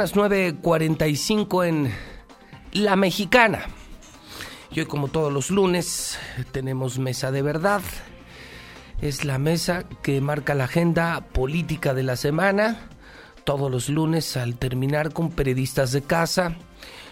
las 0.00 0.16
9.45 0.16 1.68
en 1.68 1.92
La 2.72 2.96
Mexicana. 2.96 3.66
Y 4.70 4.80
hoy, 4.80 4.86
como 4.86 5.08
todos 5.08 5.30
los 5.30 5.50
lunes, 5.50 6.18
tenemos 6.52 6.98
mesa 6.98 7.30
de 7.30 7.42
verdad. 7.42 7.82
Es 9.02 9.26
la 9.26 9.36
mesa 9.36 9.84
que 10.02 10.22
marca 10.22 10.54
la 10.54 10.64
agenda 10.64 11.20
política 11.20 11.92
de 11.92 12.02
la 12.02 12.16
semana. 12.16 12.88
Todos 13.44 13.70
los 13.70 13.90
lunes, 13.90 14.38
al 14.38 14.56
terminar 14.56 15.12
con 15.12 15.32
periodistas 15.32 15.92
de 15.92 16.00
casa. 16.00 16.56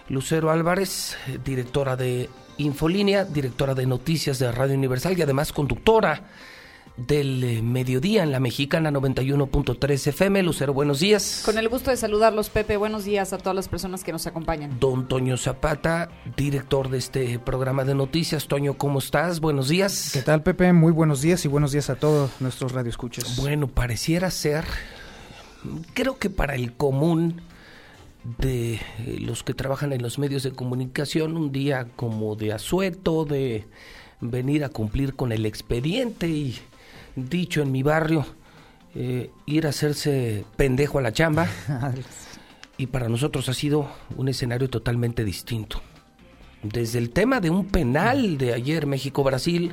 Lucero 0.09 0.50
Álvarez, 0.50 1.18
directora 1.45 1.95
de 1.95 2.30
Infolínea, 2.57 3.27
directora 3.27 3.75
de 3.75 3.84
noticias 3.84 4.39
de 4.39 4.50
Radio 4.50 4.77
Universal 4.77 5.18
y 5.18 5.20
además 5.20 5.52
conductora 5.52 6.23
del 7.06 7.44
eh, 7.44 7.62
mediodía 7.62 8.24
en 8.24 8.32
la 8.32 8.40
mexicana 8.40 8.90
91.3 8.90 10.08
FM. 10.08 10.42
Lucero, 10.42 10.74
buenos 10.74 11.00
días. 11.00 11.42
Con 11.44 11.56
el 11.56 11.68
gusto 11.68 11.90
de 11.90 11.96
saludarlos, 11.96 12.50
Pepe. 12.50 12.76
Buenos 12.76 13.04
días 13.04 13.32
a 13.32 13.38
todas 13.38 13.54
las 13.54 13.68
personas 13.68 14.02
que 14.02 14.12
nos 14.12 14.26
acompañan. 14.26 14.78
Don 14.80 15.06
Toño 15.06 15.37
Zapata, 15.37 16.10
director 16.37 16.90
de 16.90 16.98
este 16.98 17.38
programa 17.38 17.84
de 17.84 17.95
noticias. 17.95 18.48
Toño, 18.48 18.74
¿cómo 18.74 18.98
estás? 18.98 19.40
Buenos 19.40 19.68
días. 19.68 20.10
¿Qué 20.12 20.23
tal, 20.23 20.42
Pepe? 20.42 20.73
Muy 20.73 20.92
buenos 20.92 21.23
días 21.23 21.45
y 21.45 21.48
buenos 21.48 21.73
días 21.73 21.88
a 21.88 21.95
todos 21.95 22.32
nuestros 22.40 22.73
radioescuchas. 22.73 23.37
Bueno, 23.37 23.68
pareciera 23.68 24.30
ser, 24.32 24.65
creo 25.95 26.18
que 26.18 26.30
para 26.30 26.56
el 26.56 26.73
común 26.73 27.42
de 28.38 28.74
eh, 28.74 29.18
los 29.20 29.45
que 29.45 29.54
trabajan 29.54 29.92
en 29.92 30.02
los 30.02 30.18
medios 30.18 30.42
de 30.42 30.51
comunicación, 30.51 31.37
un 31.37 31.52
día 31.52 31.87
como 31.95 32.34
de 32.34 32.52
asueto, 32.52 33.24
de 33.24 33.66
venir 34.20 34.65
a 34.65 34.68
cumplir 34.68 35.15
con 35.15 35.30
el 35.30 35.46
expediente 35.46 36.28
y 36.28 36.59
dicho 37.27 37.62
en 37.62 37.72
mi 37.72 37.82
barrio, 37.82 38.27
eh, 38.95 39.30
ir 39.46 39.66
a 39.66 39.70
hacerse 39.70 40.45
pendejo 40.56 40.98
a 40.98 41.02
la 41.02 41.12
chamba. 41.12 41.48
y 42.78 42.86
para 42.86 43.09
nosotros 43.09 43.48
ha 43.48 43.54
sido 43.54 43.90
un 44.16 44.28
escenario 44.28 44.70
totalmente 44.70 45.24
distinto. 45.24 45.82
Desde 46.62 46.98
el 46.98 47.10
tema 47.10 47.40
de 47.40 47.51
un 47.51 47.66
penal 47.66 48.38
de 48.38 48.54
ayer 48.54 48.87
México-Brasil 48.87 49.73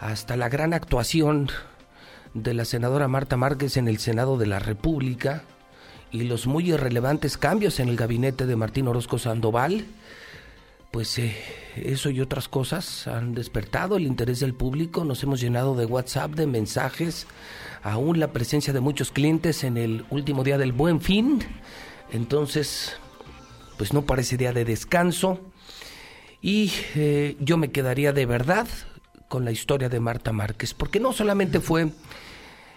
hasta 0.00 0.36
la 0.36 0.48
gran 0.48 0.74
actuación 0.74 1.48
de 2.34 2.54
la 2.54 2.64
senadora 2.64 3.08
Marta 3.08 3.36
Márquez 3.36 3.76
en 3.76 3.88
el 3.88 3.98
Senado 3.98 4.36
de 4.36 4.46
la 4.46 4.58
República 4.58 5.44
y 6.10 6.24
los 6.24 6.46
muy 6.46 6.70
irrelevantes 6.70 7.38
cambios 7.38 7.80
en 7.80 7.88
el 7.88 7.96
gabinete 7.96 8.46
de 8.46 8.56
Martín 8.56 8.88
Orozco 8.88 9.18
Sandoval, 9.18 9.86
pues 10.96 11.18
eh, 11.18 11.36
eso 11.76 12.08
y 12.08 12.22
otras 12.22 12.48
cosas 12.48 13.06
han 13.06 13.34
despertado 13.34 13.98
el 13.98 14.06
interés 14.06 14.40
del 14.40 14.54
público, 14.54 15.04
nos 15.04 15.22
hemos 15.22 15.42
llenado 15.42 15.74
de 15.74 15.84
WhatsApp, 15.84 16.30
de 16.30 16.46
mensajes, 16.46 17.26
aún 17.82 18.18
la 18.18 18.32
presencia 18.32 18.72
de 18.72 18.80
muchos 18.80 19.10
clientes 19.10 19.62
en 19.62 19.76
el 19.76 20.06
último 20.08 20.42
día 20.42 20.56
del 20.56 20.72
buen 20.72 21.02
fin, 21.02 21.40
entonces 22.12 22.96
pues 23.76 23.92
no 23.92 24.06
parece 24.06 24.38
día 24.38 24.54
de 24.54 24.64
descanso. 24.64 25.38
Y 26.40 26.72
eh, 26.94 27.36
yo 27.40 27.58
me 27.58 27.70
quedaría 27.70 28.14
de 28.14 28.24
verdad 28.24 28.66
con 29.28 29.44
la 29.44 29.52
historia 29.52 29.90
de 29.90 30.00
Marta 30.00 30.32
Márquez, 30.32 30.72
porque 30.72 30.98
no 30.98 31.12
solamente 31.12 31.60
fue 31.60 31.90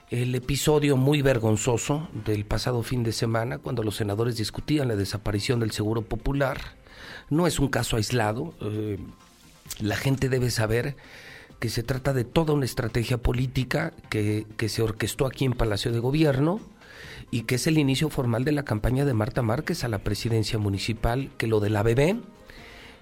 el 0.09 0.35
episodio 0.35 0.97
muy 0.97 1.21
vergonzoso 1.21 2.09
del 2.25 2.43
pasado 2.43 2.83
fin 2.83 3.01
de 3.01 3.13
semana, 3.13 3.59
cuando 3.59 3.81
los 3.81 3.95
senadores 3.95 4.35
discutían 4.35 4.89
la 4.89 4.97
desaparición 4.97 5.61
del 5.61 5.71
Seguro 5.71 6.01
Popular, 6.01 6.77
no 7.29 7.47
es 7.47 7.59
un 7.59 7.67
caso 7.67 7.97
aislado. 7.97 8.53
Eh, 8.61 8.97
la 9.79 9.95
gente 9.95 10.29
debe 10.29 10.49
saber 10.51 10.95
que 11.59 11.69
se 11.69 11.83
trata 11.83 12.13
de 12.13 12.23
toda 12.23 12.53
una 12.53 12.65
estrategia 12.65 13.17
política 13.17 13.93
que, 14.09 14.45
que, 14.57 14.69
se 14.69 14.81
orquestó 14.81 15.25
aquí 15.25 15.45
en 15.45 15.53
Palacio 15.53 15.91
de 15.91 15.99
Gobierno 15.99 16.59
y 17.31 17.41
que 17.41 17.55
es 17.55 17.67
el 17.67 17.77
inicio 17.77 18.09
formal 18.09 18.45
de 18.45 18.53
la 18.53 18.63
campaña 18.63 19.05
de 19.05 19.13
Marta 19.13 19.41
Márquez 19.41 19.83
a 19.83 19.89
la 19.89 19.99
presidencia 19.99 20.57
municipal, 20.57 21.29
que 21.37 21.47
lo 21.47 21.59
de 21.59 21.69
la 21.69 21.83
bebé, 21.83 22.17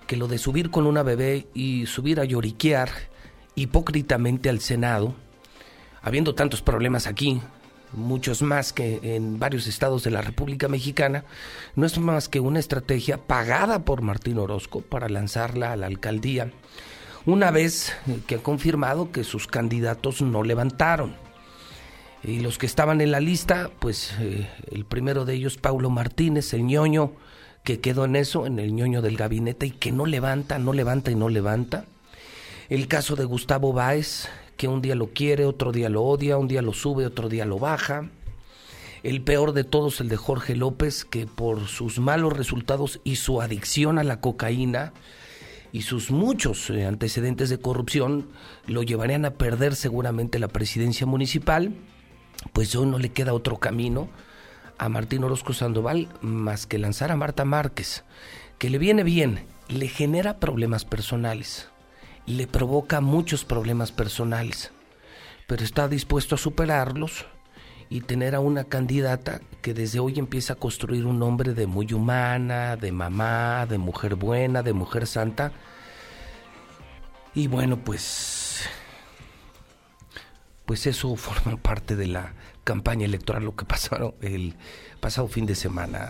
que 0.07 0.17
lo 0.17 0.27
de 0.27 0.37
subir 0.37 0.71
con 0.71 0.87
una 0.87 1.03
bebé 1.03 1.47
y 1.53 1.85
subir 1.85 2.19
a 2.19 2.25
lloriquear 2.25 2.89
hipócritamente 3.55 4.49
al 4.49 4.59
Senado, 4.59 5.13
habiendo 6.01 6.35
tantos 6.35 6.61
problemas 6.61 7.07
aquí, 7.07 7.41
muchos 7.97 8.41
más 8.41 8.71
que 8.71 8.99
en 9.03 9.39
varios 9.39 9.67
estados 9.67 10.03
de 10.03 10.11
la 10.11 10.21
República 10.21 10.67
Mexicana, 10.67 11.25
no 11.75 11.85
es 11.85 11.97
más 11.97 12.29
que 12.29 12.39
una 12.39 12.59
estrategia 12.59 13.17
pagada 13.17 13.83
por 13.83 14.01
Martín 14.01 14.37
Orozco 14.37 14.81
para 14.81 15.09
lanzarla 15.09 15.73
a 15.73 15.75
la 15.75 15.87
alcaldía, 15.87 16.51
una 17.25 17.51
vez 17.51 17.93
que 18.25 18.35
ha 18.35 18.39
confirmado 18.39 19.11
que 19.11 19.23
sus 19.23 19.47
candidatos 19.47 20.21
no 20.21 20.43
levantaron. 20.43 21.15
Y 22.23 22.39
los 22.39 22.57
que 22.57 22.65
estaban 22.65 23.01
en 23.01 23.11
la 23.11 23.19
lista, 23.19 23.69
pues 23.79 24.13
eh, 24.19 24.49
el 24.71 24.85
primero 24.85 25.25
de 25.25 25.33
ellos, 25.33 25.57
Paulo 25.57 25.89
Martínez, 25.89 26.53
el 26.53 26.65
ñoño, 26.65 27.11
que 27.63 27.79
quedó 27.79 28.05
en 28.05 28.15
eso, 28.15 28.45
en 28.45 28.59
el 28.59 28.73
ñoño 28.73 29.01
del 29.01 29.17
gabinete, 29.17 29.67
y 29.67 29.71
que 29.71 29.91
no 29.91 30.05
levanta, 30.05 30.57
no 30.57 30.73
levanta 30.73 31.11
y 31.11 31.15
no 31.15 31.29
levanta. 31.29 31.85
El 32.69 32.87
caso 32.87 33.15
de 33.15 33.25
Gustavo 33.25 33.71
Báez, 33.71 34.29
que 34.57 34.67
un 34.67 34.81
día 34.81 34.95
lo 34.95 35.07
quiere, 35.13 35.45
otro 35.45 35.71
día 35.71 35.89
lo 35.89 36.03
odia, 36.03 36.37
un 36.37 36.47
día 36.47 36.61
lo 36.61 36.73
sube, 36.73 37.05
otro 37.05 37.29
día 37.29 37.45
lo 37.45 37.59
baja. 37.59 38.09
El 39.03 39.21
peor 39.21 39.53
de 39.53 39.63
todos, 39.63 40.01
el 40.01 40.09
de 40.09 40.17
Jorge 40.17 40.55
López, 40.55 41.05
que 41.05 41.27
por 41.27 41.67
sus 41.67 41.99
malos 41.99 42.35
resultados 42.35 42.99
y 43.03 43.17
su 43.17 43.41
adicción 43.41 43.99
a 43.99 44.03
la 44.03 44.19
cocaína 44.19 44.91
y 45.71 45.83
sus 45.83 46.09
muchos 46.09 46.69
eh, 46.71 46.85
antecedentes 46.85 47.49
de 47.49 47.59
corrupción 47.59 48.29
lo 48.65 48.81
llevarían 48.81 49.25
a 49.25 49.35
perder 49.35 49.75
seguramente 49.75 50.39
la 50.39 50.47
presidencia 50.47 51.05
municipal, 51.05 51.75
pues 52.53 52.75
hoy 52.75 52.87
no 52.87 52.97
le 52.97 53.09
queda 53.09 53.33
otro 53.33 53.57
camino 53.57 54.09
a 54.79 54.89
Martín 54.89 55.23
Orozco 55.23 55.53
Sandoval 55.53 56.09
más 56.21 56.65
que 56.65 56.79
lanzar 56.79 57.11
a 57.11 57.15
Marta 57.15 57.45
Márquez, 57.45 58.03
que 58.57 58.69
le 58.69 58.79
viene 58.79 59.03
bien, 59.03 59.45
le 59.69 59.87
genera 59.87 60.39
problemas 60.39 60.85
personales 60.85 61.69
le 62.27 62.45
provoca 62.45 63.01
muchos 63.01 63.45
problemas 63.45 63.91
personales, 63.91 64.71
pero 65.47 65.63
está 65.63 65.87
dispuesto 65.87 66.35
a 66.35 66.37
superarlos 66.37 67.25
y 67.89 68.01
tener 68.01 68.35
a 68.35 68.41
una 68.41 68.65
candidata 68.65 69.39
que 69.61 69.73
desde 69.73 69.99
hoy 69.99 70.19
empieza 70.19 70.53
a 70.53 70.57
construir 70.57 71.05
un 71.05 71.19
nombre 71.19 71.53
de 71.53 71.67
muy 71.67 71.93
humana, 71.93 72.75
de 72.75 72.91
mamá, 72.91 73.65
de 73.65 73.77
mujer 73.77 74.15
buena, 74.15 74.61
de 74.61 74.73
mujer 74.73 75.07
santa. 75.07 75.53
Y 77.33 77.47
bueno, 77.47 77.77
pues 77.77 78.67
pues 80.65 80.85
eso 80.85 81.15
forma 81.15 81.55
parte 81.61 81.95
de 81.95 82.07
la 82.07 82.33
campaña 82.65 83.05
electoral 83.05 83.45
lo 83.45 83.55
que 83.55 83.63
pasaron 83.63 84.15
el 84.21 84.55
pasado 84.99 85.29
fin 85.29 85.45
de 85.45 85.55
semana 85.55 86.09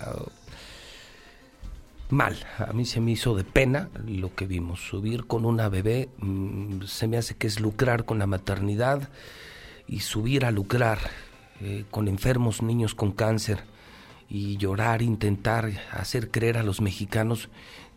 mal. 2.10 2.38
A 2.60 2.74
mí 2.74 2.86
se 2.86 3.02
me 3.02 3.12
hizo 3.12 3.36
de 3.36 3.44
pena 3.44 3.90
lo 4.06 4.34
que 4.34 4.46
vimos. 4.46 4.82
Subir 4.82 5.26
con 5.26 5.46
una 5.46 5.70
bebé 5.70 6.10
mm, 6.20 6.84
se 6.84 7.08
me 7.08 7.18
hace 7.18 7.36
que 7.36 7.48
es 7.48 7.60
lucrar 7.60 8.06
con 8.06 8.20
la 8.20 8.28
maternidad 8.28 9.10
y 9.88 10.02
subir 10.02 10.46
a 10.46 10.52
lucrar 10.52 11.00
eh, 11.62 11.86
con 11.90 12.08
enfermos, 12.08 12.62
niños 12.62 12.96
con 12.96 13.12
cáncer 13.12 13.64
y 14.30 14.58
llorar, 14.58 15.02
intentar 15.02 15.72
hacer 15.92 16.30
creer 16.32 16.58
a 16.58 16.64
los 16.64 16.82
mexicanos 16.82 17.50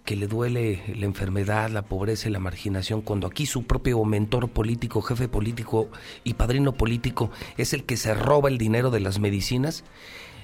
que 0.04 0.16
le 0.16 0.27
duele 0.27 0.82
la 0.97 1.04
enfermedad, 1.04 1.71
la 1.71 1.82
pobreza 1.82 2.28
y 2.28 2.32
la 2.32 2.38
marginación, 2.38 3.03
cuando 3.03 3.27
aquí 3.27 3.47
su 3.47 3.65
propio 3.65 4.03
mentor 4.04 4.48
político, 4.48 5.03
jefe 5.03 5.28
político 5.28 5.88
y 6.25 6.34
padrino 6.34 6.72
político 6.72 7.31
es 7.59 7.75
el 7.75 7.84
que 7.84 7.97
se 7.97 8.15
roba 8.15 8.48
el 8.48 8.59
dinero 8.59 8.91
de 8.91 9.00
las 9.00 9.19
medicinas 9.19 9.84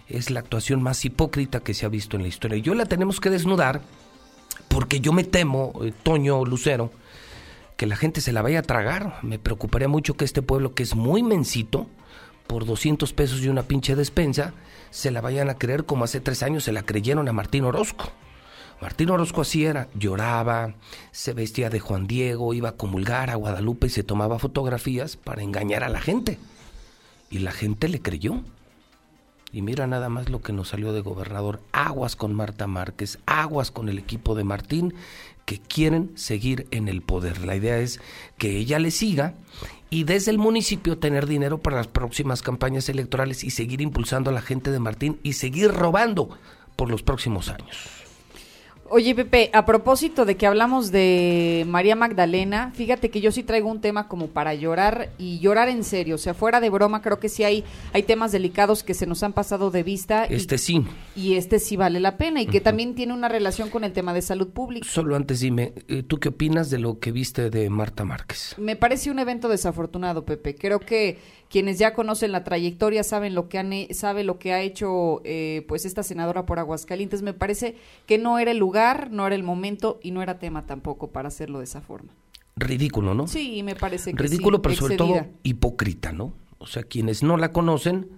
es 0.09 0.31
la 0.31 0.41
actuación 0.41 0.83
más 0.83 1.05
hipócrita 1.05 1.61
que 1.61 1.75
se 1.75 1.87
ha 1.87 1.89
visto 1.89 2.17
en 2.17 2.23
la 2.23 2.29
historia. 2.29 2.59
Yo 2.59 2.75
la 2.75 2.87
tenemos 2.87 3.21
que 3.21 3.31
desnudar 3.31 3.83
porque 4.69 5.01
yo 5.01 5.13
me 5.13 5.25
temo, 5.25 5.73
eh, 5.83 5.93
Toño 6.03 6.45
Lucero, 6.45 6.91
que 7.77 7.87
la 7.87 7.97
gente 7.97 8.21
se 8.21 8.33
la 8.33 8.43
vaya 8.43 8.61
a 8.61 8.63
tragar. 8.63 9.19
Me 9.23 9.39
preocuparía 9.39 9.89
mucho 9.89 10.15
que 10.15 10.25
este 10.25 10.43
pueblo, 10.43 10.75
que 10.75 10.83
es 10.83 10.95
muy 10.95 11.23
mensito, 11.23 11.87
por 12.47 12.65
200 12.65 13.13
pesos 13.13 13.41
y 13.41 13.49
una 13.49 13.65
pinche 13.65 13.97
despensa, 13.97 14.55
se 14.91 15.11
la 15.11 15.21
vayan 15.21 15.51
a 15.51 15.59
creer 15.59 15.85
como 15.85 16.05
hace 16.05 16.21
tres 16.21 16.43
años 16.43 16.65
se 16.65 16.73
la 16.73 16.83
creyeron 16.83 17.29
a 17.29 17.33
Martín 17.33 17.65
Orozco. 17.65 18.13
Martín 18.81 19.11
Orozco 19.11 19.41
así 19.41 19.65
era, 19.65 19.89
lloraba, 19.95 20.75
se 21.11 21.33
vestía 21.33 21.71
de 21.71 21.81
Juan 21.81 22.07
Diego, 22.07 22.53
iba 22.53 22.71
a 22.71 22.77
comulgar 22.77 23.31
a 23.31 23.37
Guadalupe 23.37 23.87
y 23.87 23.91
se 23.91 24.05
tomaba 24.05 24.39
fotografías 24.39 25.17
para 25.17 25.43
engañar 25.43 25.83
a 25.83 25.89
la 25.89 26.01
gente. 26.01 26.39
Y 27.31 27.39
la 27.39 27.53
gente 27.53 27.89
le 27.89 28.01
creyó. 28.01 28.43
Y 29.53 29.63
mira 29.63 29.87
nada 29.87 30.09
más 30.09 30.29
lo 30.29 30.41
que 30.41 30.53
nos 30.53 30.69
salió 30.69 30.93
de 30.93 31.01
gobernador. 31.01 31.61
Aguas 31.73 32.17
con 32.17 32.35
Marta 32.35 32.67
Márquez, 32.67 33.19
aguas 33.27 33.71
con 33.71 33.89
el 33.89 33.99
equipo 33.99 34.35
de 34.35 34.45
Martín, 34.45 34.95
que 35.45 35.61
quieren 35.61 36.11
seguir 36.17 36.67
en 36.73 36.89
el 36.89 37.03
poder. 37.03 37.45
La 37.45 37.57
idea 37.57 37.79
es 37.79 38.01
que 38.37 38.59
ella 38.59 38.79
le 38.79 38.91
siga 38.91 39.35
y 39.89 40.05
desde 40.05 40.33
el 40.33 40.39
municipio 40.39 40.99
tener 40.99 41.27
dinero 41.27 41.59
para 41.59 41.77
las 41.77 41.87
próximas 41.87 42.43
campañas 42.43 42.89
electorales 42.89 43.45
y 43.45 43.51
seguir 43.51 43.81
impulsando 43.81 44.31
a 44.31 44.35
la 44.35 44.43
gente 44.43 44.71
de 44.71 44.81
Martín 44.81 45.19
y 45.23 45.35
seguir 45.35 45.71
robando 45.73 46.37
por 46.75 46.91
los 46.91 47.03
próximos 47.03 47.49
años. 47.49 48.06
Oye, 48.89 49.15
Pepe, 49.15 49.51
a 49.53 49.67
propósito 49.67 50.25
de 50.25 50.37
que 50.37 50.47
hablamos 50.47 50.93
de 50.93 51.65
María 51.67 51.97
Magdalena, 51.97 52.73
fíjate 52.75 53.11
que 53.11 53.21
yo 53.21 53.33
sí 53.33 53.43
traigo 53.43 53.71
un 53.71 53.81
tema 53.81 54.07
como 54.07 54.29
para 54.29 54.55
llorar 54.55 55.11
y 55.19 55.39
llorar 55.41 55.69
en 55.69 55.83
serio. 55.83 56.15
O 56.15 56.19
sea, 56.19 56.35
fuera 56.35 56.61
de 56.61 56.71
broma, 56.71 57.03
creo 57.03 57.19
que 57.19 57.29
sí 57.29 57.43
hay, 57.43 57.65
hay 57.93 58.05
temas 58.05 58.33
delicados 58.33 58.83
que 58.83 58.95
se 58.95 59.07
nos 59.07 59.23
han 59.23 59.33
pasado 59.33 59.71
de 59.71 59.83
vista. 59.83 60.25
Este 60.25 60.55
y, 60.55 60.59
sí. 60.59 60.85
Y 61.17 61.35
este 61.35 61.59
sí 61.59 61.77
vale 61.77 62.01
la 62.01 62.17
pena 62.17 62.41
y 62.41 62.47
que 62.47 62.61
también 62.61 62.95
tiene 62.95 63.13
una 63.13 63.29
relación 63.29 63.71
con 63.71 63.85
el 63.85 63.93
tema 63.93 64.15
de 64.15 64.23
salud 64.23 64.49
pública. 64.49 64.87
Solo 64.89 65.17
antes 65.17 65.41
dime, 65.41 65.73
eh, 65.89 66.03
¿tú 66.03 66.19
qué 66.19 66.29
opinas 66.29 66.71
de 66.71 66.79
lo 66.79 66.99
que 66.99 67.13
viste 67.13 67.51
de 67.51 67.69
Marta 67.71 68.05
Márquez? 68.05 68.55
Me 68.59 68.77
parece 68.77 69.11
un 69.11 69.19
evento 69.19 69.49
desafortunado, 69.49 70.25
Pepe. 70.25 70.55
Creo 70.55 70.81
que 70.81 71.19
quienes 71.49 71.79
ya 71.79 71.95
conocen 71.95 72.33
la 72.33 72.45
trayectoria 72.45 73.05
saben 73.05 73.35
lo 73.35 73.49
que 73.49 73.59
han, 73.59 73.73
sabe 73.93 74.25
lo 74.25 74.39
que 74.39 74.53
ha 74.53 74.61
hecho 74.61 75.21
eh, 75.25 75.65
pues 75.69 75.85
esta 75.85 76.03
senadora 76.03 76.47
por 76.47 76.59
Aguascalientes. 76.59 77.23
Me 77.23 77.35
parece 77.35 77.77
que 78.07 78.19
no 78.19 78.39
era 78.39 78.51
el 78.51 78.59
lugar, 78.59 79.11
no 79.11 79.27
era 79.27 79.37
el 79.37 79.43
momento 79.43 80.01
y 80.03 80.11
no 80.11 80.23
era 80.23 80.39
tema 80.39 80.67
tampoco 80.67 81.11
para 81.11 81.29
hacerlo 81.29 81.59
de 81.59 81.65
esa 81.65 81.81
forma. 81.81 82.13
Ridículo, 82.57 83.15
¿no? 83.15 83.29
Sí, 83.29 83.63
me 83.63 83.77
parece 83.77 84.13
que 84.13 84.23
Ridículo, 84.23 84.59
sí, 84.59 84.63
pero 84.63 84.75
sobre 84.77 84.97
todo 84.97 85.27
hipócrita, 85.43 86.13
¿no? 86.13 86.33
O 86.59 86.67
sea, 86.67 86.83
quienes 86.83 87.23
no 87.23 87.37
la 87.37 87.53
conocen, 87.53 88.09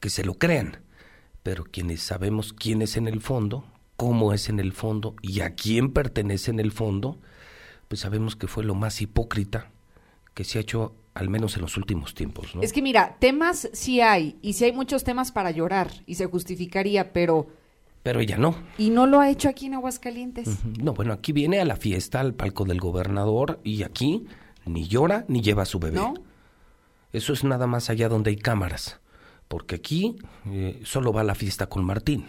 que 0.00 0.10
se 0.10 0.24
lo 0.24 0.34
crean. 0.34 0.78
Pero 1.42 1.64
quienes 1.64 2.02
sabemos 2.02 2.52
quién 2.52 2.82
es 2.82 2.96
en 2.96 3.06
el 3.06 3.20
fondo, 3.20 3.64
cómo 3.96 4.32
es 4.32 4.48
en 4.48 4.60
el 4.60 4.72
fondo 4.72 5.14
y 5.22 5.40
a 5.40 5.54
quién 5.54 5.92
pertenece 5.92 6.50
en 6.50 6.58
el 6.58 6.72
fondo, 6.72 7.18
pues 7.88 8.00
sabemos 8.00 8.34
que 8.34 8.46
fue 8.46 8.64
lo 8.64 8.74
más 8.74 9.00
hipócrita 9.00 9.70
que 10.34 10.44
se 10.44 10.58
ha 10.58 10.62
hecho 10.62 10.94
al 11.16 11.30
menos 11.30 11.56
en 11.56 11.62
los 11.62 11.76
últimos 11.76 12.14
tiempos, 12.14 12.54
¿no? 12.54 12.60
Es 12.60 12.72
que 12.72 12.82
mira, 12.82 13.16
temas 13.18 13.68
sí 13.72 14.00
hay, 14.00 14.36
y 14.42 14.52
sí 14.52 14.66
hay 14.66 14.72
muchos 14.72 15.02
temas 15.02 15.32
para 15.32 15.50
llorar, 15.50 15.90
y 16.06 16.16
se 16.16 16.26
justificaría, 16.26 17.12
pero... 17.12 17.46
Pero 18.02 18.20
ella 18.20 18.36
no. 18.36 18.54
Y 18.78 18.90
no 18.90 19.06
lo 19.06 19.18
ha 19.18 19.30
hecho 19.30 19.48
aquí 19.48 19.66
en 19.66 19.74
Aguascalientes. 19.74 20.64
No, 20.80 20.92
bueno, 20.92 21.12
aquí 21.12 21.32
viene 21.32 21.58
a 21.58 21.64
la 21.64 21.76
fiesta, 21.76 22.20
al 22.20 22.34
palco 22.34 22.64
del 22.64 22.78
gobernador, 22.78 23.58
y 23.64 23.82
aquí 23.82 24.26
ni 24.66 24.86
llora 24.86 25.24
ni 25.26 25.40
lleva 25.40 25.62
a 25.62 25.66
su 25.66 25.78
bebé. 25.78 25.96
¿No? 25.96 26.14
Eso 27.12 27.32
es 27.32 27.42
nada 27.44 27.66
más 27.66 27.88
allá 27.88 28.08
donde 28.08 28.30
hay 28.30 28.36
cámaras, 28.36 29.00
porque 29.48 29.76
aquí 29.76 30.16
eh, 30.46 30.80
solo 30.84 31.12
va 31.12 31.22
a 31.22 31.24
la 31.24 31.34
fiesta 31.34 31.66
con 31.66 31.84
Martín. 31.84 32.26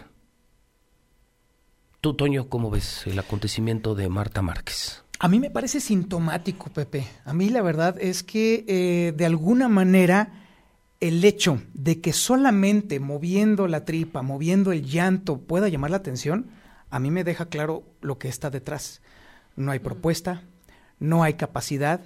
Tú, 2.00 2.14
Toño, 2.14 2.48
¿cómo 2.48 2.70
ves 2.70 3.06
el 3.06 3.20
acontecimiento 3.20 3.96
de 3.96 4.08
Marta 4.08 4.42
Márquez? 4.42 5.04
A 5.20 5.28
mí 5.28 5.40
me 5.40 5.50
parece 5.50 5.80
sintomático, 5.80 6.70
Pepe. 6.70 7.08
A 7.26 7.34
mí 7.34 7.50
la 7.50 7.64
verdad 7.64 7.96
es 8.00 8.22
que 8.22 8.66
eh, 8.68 9.14
de 9.18 9.26
alguna 9.26 9.68
manera 9.68 10.32
el 11.00 11.24
hecho 11.26 11.60
de 11.74 12.02
que 12.02 12.14
solamente 12.14 13.00
moviendo 13.00 13.68
la 13.68 13.84
tripa, 13.84 14.22
moviendo 14.22 14.72
el 14.72 14.86
llanto 14.86 15.40
pueda 15.40 15.70
llamar 15.70 15.90
la 15.90 15.98
atención, 15.98 16.52
a 16.92 17.00
mí 17.00 17.10
me 17.10 17.24
deja 17.24 17.48
claro 17.48 17.84
lo 18.00 18.20
que 18.20 18.28
está 18.28 18.52
detrás. 18.52 19.02
No 19.56 19.72
hay 19.72 19.80
propuesta, 19.80 20.44
no 21.00 21.24
hay 21.24 21.34
capacidad, 21.34 22.00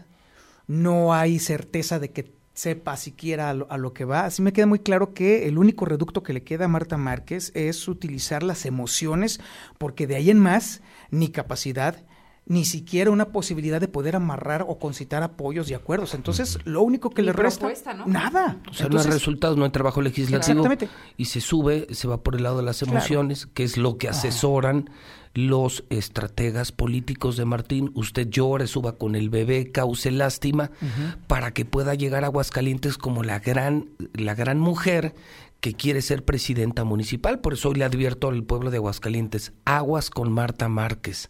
no 0.68 1.14
hay 1.14 1.40
certeza 1.40 2.00
de 2.00 2.12
que 2.12 2.34
sepa 2.54 2.96
siquiera 2.96 3.50
a 3.50 3.54
lo, 3.54 3.70
a 3.70 3.78
lo 3.78 3.94
que 3.94 4.06
va. 4.06 4.26
Así 4.26 4.42
me 4.42 4.54
queda 4.54 4.68
muy 4.68 4.80
claro 4.80 5.14
que 5.14 5.50
el 5.50 5.58
único 5.58 5.84
reducto 5.84 6.24
que 6.24 6.32
le 6.32 6.44
queda 6.44 6.66
a 6.66 6.70
Marta 6.70 6.96
Márquez 6.96 7.52
es 7.56 7.90
utilizar 7.90 8.42
las 8.42 8.66
emociones, 8.66 9.42
porque 9.78 10.08
de 10.08 10.16
ahí 10.16 10.30
en 10.30 10.40
más, 10.40 10.82
ni 11.10 11.28
capacidad, 11.28 12.06
ni 12.48 12.66
siquiera 12.66 13.12
una 13.12 13.26
posibilidad 13.30 13.80
de 13.80 13.88
poder 13.88 14.16
amarrar 14.16 14.66
o 14.68 14.78
concitar 14.80 15.24
apoyos 15.24 15.70
y 15.70 15.74
acuerdos. 15.74 16.14
Entonces, 16.14 16.58
lo 16.66 16.82
único 16.82 17.10
que 17.12 17.22
Ni 17.22 17.28
le 17.28 17.34
resta, 17.34 17.94
¿no? 17.94 18.06
nada. 18.08 18.58
O 18.70 18.74
sea, 18.74 18.90
no 18.90 19.00
hay 19.00 19.06
resultados, 19.06 19.58
no 19.58 19.64
hay 19.64 19.70
trabajo 19.72 20.02
legislativo. 20.02 20.38
Exactamente. 20.66 20.90
Y 21.18 21.26
se 21.26 21.40
sube, 21.40 21.88
se 21.94 22.08
va 22.08 22.22
por 22.24 22.36
el 22.36 22.44
lado 22.44 22.58
de 22.58 22.64
las 22.64 22.80
Claro. 22.80 22.94
emociones, 22.98 23.46
que 23.46 23.64
es 23.64 23.78
lo 23.78 23.98
que 23.98 24.10
asesoran 24.10 24.90
los 25.34 25.86
estrategas 25.90 26.74
políticos 26.74 27.38
de 27.38 27.46
Martín. 27.46 27.92
Usted 27.96 28.28
llore, 28.28 28.68
suba 28.68 28.98
con 28.98 29.16
el 29.16 29.30
bebé, 29.30 29.72
cause 29.72 30.12
lástima, 30.12 30.72
para 31.28 31.54
que 31.54 31.64
pueda 31.64 31.94
llegar 31.96 32.24
a 32.26 32.28
Aguascalientes 32.28 32.98
como 32.98 33.24
la 33.24 33.40
gran, 33.40 33.86
la 34.14 34.36
gran 34.36 34.60
mujer 34.60 35.14
que 35.62 35.74
quiere 35.74 36.02
ser 36.02 36.26
presidenta 36.26 36.84
municipal. 36.84 37.40
Por 37.40 37.54
eso 37.54 37.70
hoy 37.70 37.76
le 37.76 37.86
advierto 37.86 38.28
al 38.30 38.44
pueblo 38.44 38.72
de 38.72 38.78
Aguascalientes, 38.78 39.54
aguas 39.64 40.10
con 40.10 40.32
Marta 40.34 40.68
Márquez, 40.68 41.30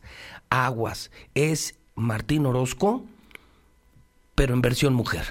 aguas. 0.52 1.10
Es 1.34 1.80
Martín 1.96 2.46
Orozco, 2.46 3.04
pero 4.36 4.54
en 4.54 4.62
versión 4.62 4.94
mujer. 4.94 5.26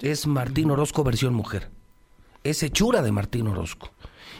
Es 0.00 0.28
Martín 0.28 0.70
Orozco 0.70 1.02
versión 1.02 1.34
mujer. 1.34 1.70
Es 2.44 2.62
hechura 2.62 3.02
de 3.02 3.10
Martín 3.10 3.48
Orozco. 3.48 3.90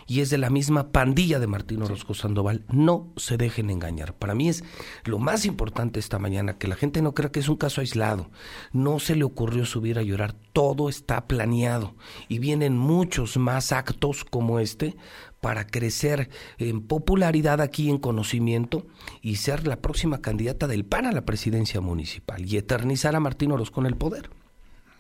Y 0.07 0.21
es 0.21 0.31
de 0.31 0.39
la 0.39 0.49
misma 0.49 0.91
pandilla 0.91 1.39
de 1.39 1.47
Martín 1.47 1.83
Orozco 1.83 2.15
Sandoval. 2.15 2.65
No 2.69 3.09
se 3.17 3.37
dejen 3.37 3.69
engañar. 3.69 4.15
Para 4.15 4.35
mí 4.35 4.49
es 4.49 4.65
lo 5.05 5.19
más 5.19 5.45
importante 5.45 6.01
esta 6.01 6.19
mañana, 6.19 6.57
que 6.57 6.69
la 6.69 6.77
gente 6.77 7.03
no 7.03 7.13
crea 7.13 7.31
que 7.31 7.41
es 7.41 7.49
un 7.49 7.57
caso 7.57 7.83
aislado. 7.83 8.31
No 8.73 9.01
se 9.01 9.17
le 9.17 9.25
ocurrió 9.25 9.67
subir 9.67 9.99
a 9.99 10.03
llorar. 10.03 10.35
Todo 10.55 10.89
está 10.89 11.27
planeado. 11.27 11.95
Y 12.29 12.39
vienen 12.39 12.79
muchos 12.79 13.37
más 13.37 13.73
actos 13.73 14.25
como 14.25 14.61
este 14.61 14.97
para 15.41 15.67
crecer 15.67 16.29
en 16.59 16.81
popularidad 16.87 17.61
aquí, 17.61 17.91
en 17.91 17.99
conocimiento, 17.99 18.87
y 19.23 19.37
ser 19.37 19.67
la 19.67 19.77
próxima 19.81 20.21
candidata 20.21 20.67
del 20.67 20.85
PAN 20.85 21.07
a 21.07 21.13
la 21.13 21.25
presidencia 21.25 21.81
municipal. 21.81 22.45
Y 22.45 22.57
eternizar 22.57 23.15
a 23.15 23.21
Martín 23.21 23.53
Orozco 23.53 23.81
en 23.81 23.87
el 23.87 23.97
poder. 23.97 24.31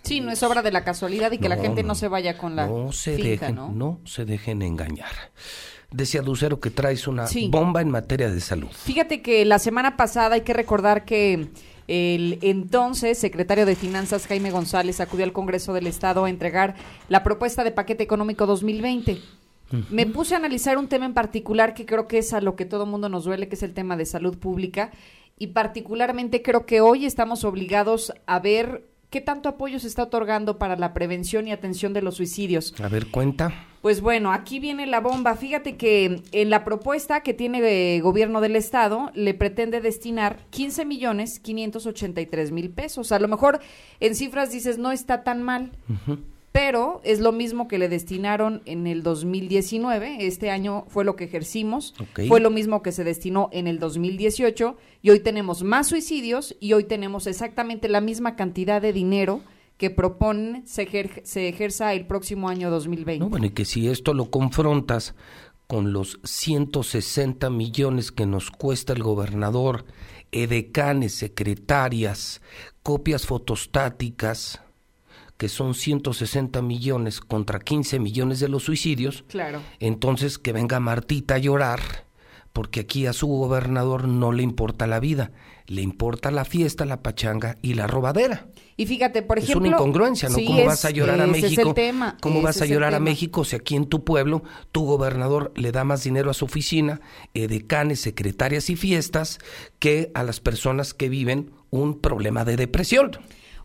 Sí, 0.02 0.20
no 0.20 0.31
es 0.31 0.43
obra 0.43 0.62
de 0.62 0.70
la 0.70 0.85
casualidad 0.85 1.32
y 1.32 1.38
que 1.38 1.49
la 1.49 1.56
gente 1.56 1.82
no, 1.82 1.88
no. 1.88 1.94
se 1.96 2.08
vaya 2.08 2.38
con 2.38 2.55
la 2.56 2.67
no 2.67 2.93
se 2.93 3.17
dejen, 3.17 3.56
¿no? 3.56 3.73
¿no? 3.73 4.00
se 4.05 4.25
dejen 4.25 4.62
engañar. 4.62 5.11
Decía 5.90 6.23
Lucero 6.23 6.61
que 6.61 6.70
traes 6.70 7.08
una 7.08 7.26
Sí. 7.26 7.49
bomba 7.50 7.81
en 7.82 7.90
materia 7.90 8.31
de 8.31 8.40
salud. 8.40 8.69
Fíjate 8.70 9.23
que 9.23 9.44
la 9.44 9.58
semana 9.58 9.96
pasada 9.96 10.37
hay 10.37 10.43
que 10.43 10.52
recordar 10.52 11.05
que 11.05 11.49
el 11.88 12.38
entonces 12.43 13.19
secretario 13.19 13.64
de 13.67 13.75
Finanzas 13.75 14.26
Jaime 14.26 14.50
González 14.50 15.00
acudió 15.00 15.25
al 15.25 15.32
Congreso 15.32 15.73
del 15.73 15.87
Estado 15.87 16.26
a 16.26 16.31
entregar 16.31 16.76
la 17.08 17.25
propuesta 17.25 17.64
de 17.64 17.73
paquete 17.73 18.05
económico 18.05 18.46
2020. 18.46 19.19
Me 19.90 20.06
puse 20.06 20.34
a 20.34 20.38
analizar 20.38 20.78
un 20.78 20.88
tema 20.88 21.06
en 21.06 21.14
particular 21.14 21.74
que 21.74 21.86
creo 21.86 22.08
que 22.08 22.18
es 22.18 22.32
a 22.32 22.40
lo 22.40 22.56
que 22.56 22.64
todo 22.64 22.86
mundo 22.86 23.08
nos 23.08 23.24
duele, 23.24 23.48
que 23.48 23.54
es 23.54 23.62
el 23.62 23.74
tema 23.74 23.96
de 23.96 24.06
salud 24.06 24.38
pública. 24.38 24.90
Y 25.38 25.48
particularmente 25.48 26.42
creo 26.42 26.66
que 26.66 26.80
hoy 26.80 27.06
estamos 27.06 27.44
obligados 27.44 28.12
a 28.26 28.40
ver 28.40 28.84
qué 29.10 29.20
tanto 29.20 29.48
apoyo 29.48 29.78
se 29.78 29.86
está 29.86 30.04
otorgando 30.04 30.58
para 30.58 30.76
la 30.76 30.92
prevención 30.92 31.46
y 31.46 31.52
atención 31.52 31.92
de 31.92 32.02
los 32.02 32.16
suicidios. 32.16 32.74
A 32.82 32.88
ver, 32.88 33.06
cuenta. 33.10 33.52
Pues 33.80 34.00
bueno, 34.00 34.32
aquí 34.32 34.58
viene 34.58 34.86
la 34.86 35.00
bomba. 35.00 35.36
Fíjate 35.36 35.76
que 35.76 36.22
en 36.32 36.50
la 36.50 36.64
propuesta 36.64 37.22
que 37.22 37.32
tiene 37.32 37.96
el 37.96 38.02
gobierno 38.02 38.40
del 38.40 38.56
estado 38.56 39.10
le 39.14 39.34
pretende 39.34 39.80
destinar 39.80 40.38
15 40.50 40.84
millones 40.84 41.38
583 41.38 42.50
mil 42.50 42.70
pesos. 42.70 43.12
A 43.12 43.18
lo 43.18 43.28
mejor 43.28 43.60
en 44.00 44.14
cifras 44.14 44.50
dices 44.50 44.78
no 44.78 44.90
está 44.90 45.22
tan 45.22 45.42
mal, 45.42 45.70
pero 46.52 47.00
es 47.04 47.20
lo 47.20 47.32
mismo 47.32 47.68
que 47.68 47.78
le 47.78 47.88
destinaron 47.88 48.62
en 48.64 48.86
el 48.86 49.02
2019. 49.02 50.26
Este 50.26 50.50
año 50.50 50.84
fue 50.88 51.04
lo 51.04 51.14
que 51.16 51.24
ejercimos. 51.24 51.94
Fue 52.28 52.40
lo 52.40 52.50
mismo 52.50 52.82
que 52.82 52.92
se 52.92 53.04
destinó 53.04 53.48
en 53.52 53.66
el 53.66 53.78
2018 53.78 54.76
y 55.02 55.11
hoy 55.11 55.20
tenemos 55.20 55.62
más 55.62 55.88
suicidios 55.88 56.56
y 56.61 56.73
hoy 56.73 56.84
tenemos 56.84 57.26
exactamente 57.26 57.88
la 57.88 58.00
misma 58.00 58.34
cantidad 58.37 58.80
de 58.82 58.92
dinero 58.92 59.40
que 59.76 59.90
proponen 59.90 60.66
se, 60.66 60.88
ejer- 60.90 61.23
se 61.25 61.49
ejerza 61.49 61.92
el 61.94 62.06
próximo 62.06 62.49
año 62.49 62.70
2020. 62.70 63.20
No, 63.25 63.28
bueno, 63.30 63.46
y 63.46 63.50
que 63.50 63.64
si 63.64 63.88
esto 63.88 64.12
lo 64.14 64.28
confrontas 64.30 65.14
con 65.68 65.92
los 65.92 66.18
160 66.25 67.50
millones 67.50 68.11
que 68.11 68.26
nos 68.26 68.50
cuesta 68.50 68.94
el 68.94 69.02
gobernador, 69.02 69.84
edecanes, 70.32 71.14
secretarias, 71.14 72.40
copias 72.82 73.26
fotostáticas, 73.26 74.61
que 75.38 75.49
son 75.49 75.75
160 75.75 76.61
millones 76.61 77.21
contra 77.21 77.59
15 77.61 77.99
millones 78.00 78.40
de 78.40 78.49
los 78.49 78.64
suicidios, 78.64 79.25
Claro. 79.28 79.61
entonces 79.80 80.37
que 80.37 80.52
venga 80.52 80.78
Martita 80.80 81.37
a 81.37 81.38
llorar, 81.38 81.80
porque 82.52 82.80
aquí 82.80 83.07
a 83.07 83.12
su 83.12 83.28
gobernador 83.28 84.09
no 84.09 84.33
le 84.33 84.42
importa 84.42 84.87
la 84.87 84.99
vida, 85.00 85.30
le 85.66 85.83
importa 85.83 86.30
la 86.30 86.45
fiesta, 86.45 86.85
la 86.85 87.02
pachanga 87.02 87.57
y 87.62 87.75
la 87.75 87.87
robadera. 87.87 88.49
Y 88.76 88.87
fíjate, 88.87 89.23
por 89.23 89.38
es 89.38 89.45
ejemplo... 89.45 89.68
una 89.68 89.76
incongruencia, 89.76 90.28
¿no? 90.28 90.35
sí, 90.37 90.47
¿Cómo 90.47 90.61
es- 90.61 90.66
vas 90.66 90.85
a 90.85 90.90
llorar 90.90 91.21
a 91.21 91.26
México? 91.26 91.61
Es 91.62 91.66
el 91.68 91.75
tema, 91.75 92.16
¿Cómo 92.21 92.42
vas 92.42 92.61
a 92.61 92.64
es 92.64 92.71
llorar 92.71 92.95
a. 92.95 93.00
México 93.00 93.45
si 93.45 93.54
aquí 93.57 93.76
en 93.76 93.87
tu 93.87 94.02
pueblo 94.02 94.42
tu 94.73 94.85
gobernador 94.87 95.52
le 95.57 95.71
da 95.73 95.85
más 95.85 96.02
dinero 96.04 96.30
a 96.30 96.35
su 96.35 96.47
oficina, 96.47 97.00
decanes, 97.47 98.00
secretarias 98.00 98.71
y 98.71 98.76
fiestas 98.76 99.38
que 99.78 100.11
a 100.14 100.23
las 100.25 100.40
personas 100.40 100.95
que 100.95 101.09
viven 101.09 101.52
un 101.71 102.00
problema 102.00 102.45
de 102.45 102.57
depresión? 102.57 103.12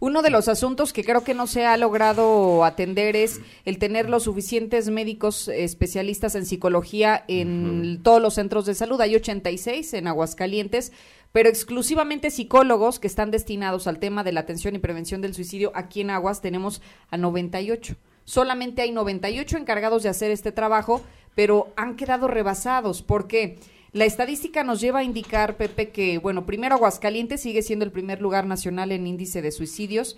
Uno 0.03 0.21
de 0.21 0.31
los 0.31 0.49
asuntos 0.49 0.91
que 0.91 1.05
creo 1.05 1.23
que 1.23 1.33
no 1.33 1.47
se 1.47 1.65
ha 1.65 1.77
logrado 1.77 2.65
atender 2.65 3.15
es 3.15 3.39
el 3.63 3.77
tener 3.77 4.09
los 4.09 4.23
suficientes 4.23 4.89
médicos 4.89 5.47
especialistas 5.47 6.35
en 6.35 6.45
psicología 6.45 7.23
en 7.29 8.01
todos 8.03 8.21
los 8.21 8.33
centros 8.33 8.65
de 8.65 8.75
salud. 8.75 8.99
Hay 8.99 9.15
86 9.15 9.93
en 9.93 10.07
Aguascalientes, 10.07 10.91
pero 11.31 11.47
exclusivamente 11.47 12.31
psicólogos 12.31 12.99
que 12.99 13.07
están 13.07 13.31
destinados 13.31 13.87
al 13.87 13.99
tema 13.99 14.25
de 14.25 14.33
la 14.33 14.41
atención 14.41 14.75
y 14.75 14.79
prevención 14.79 15.21
del 15.21 15.33
suicidio. 15.33 15.71
Aquí 15.73 16.01
en 16.01 16.09
Aguas 16.09 16.41
tenemos 16.41 16.81
a 17.09 17.15
98. 17.15 17.95
Solamente 18.25 18.81
hay 18.81 18.91
98 18.91 19.55
encargados 19.55 20.03
de 20.03 20.09
hacer 20.09 20.31
este 20.31 20.51
trabajo, 20.51 21.01
pero 21.33 21.71
han 21.77 21.95
quedado 21.95 22.27
rebasados 22.27 23.03
porque 23.03 23.57
la 23.93 24.05
estadística 24.05 24.63
nos 24.63 24.81
lleva 24.81 24.99
a 24.99 25.03
indicar, 25.03 25.55
Pepe, 25.55 25.89
que, 25.89 26.17
bueno, 26.17 26.45
primero 26.45 26.75
Aguascalientes 26.75 27.41
sigue 27.41 27.61
siendo 27.61 27.85
el 27.85 27.91
primer 27.91 28.21
lugar 28.21 28.47
nacional 28.47 28.91
en 28.91 29.05
índice 29.05 29.41
de 29.41 29.51
suicidios 29.51 30.17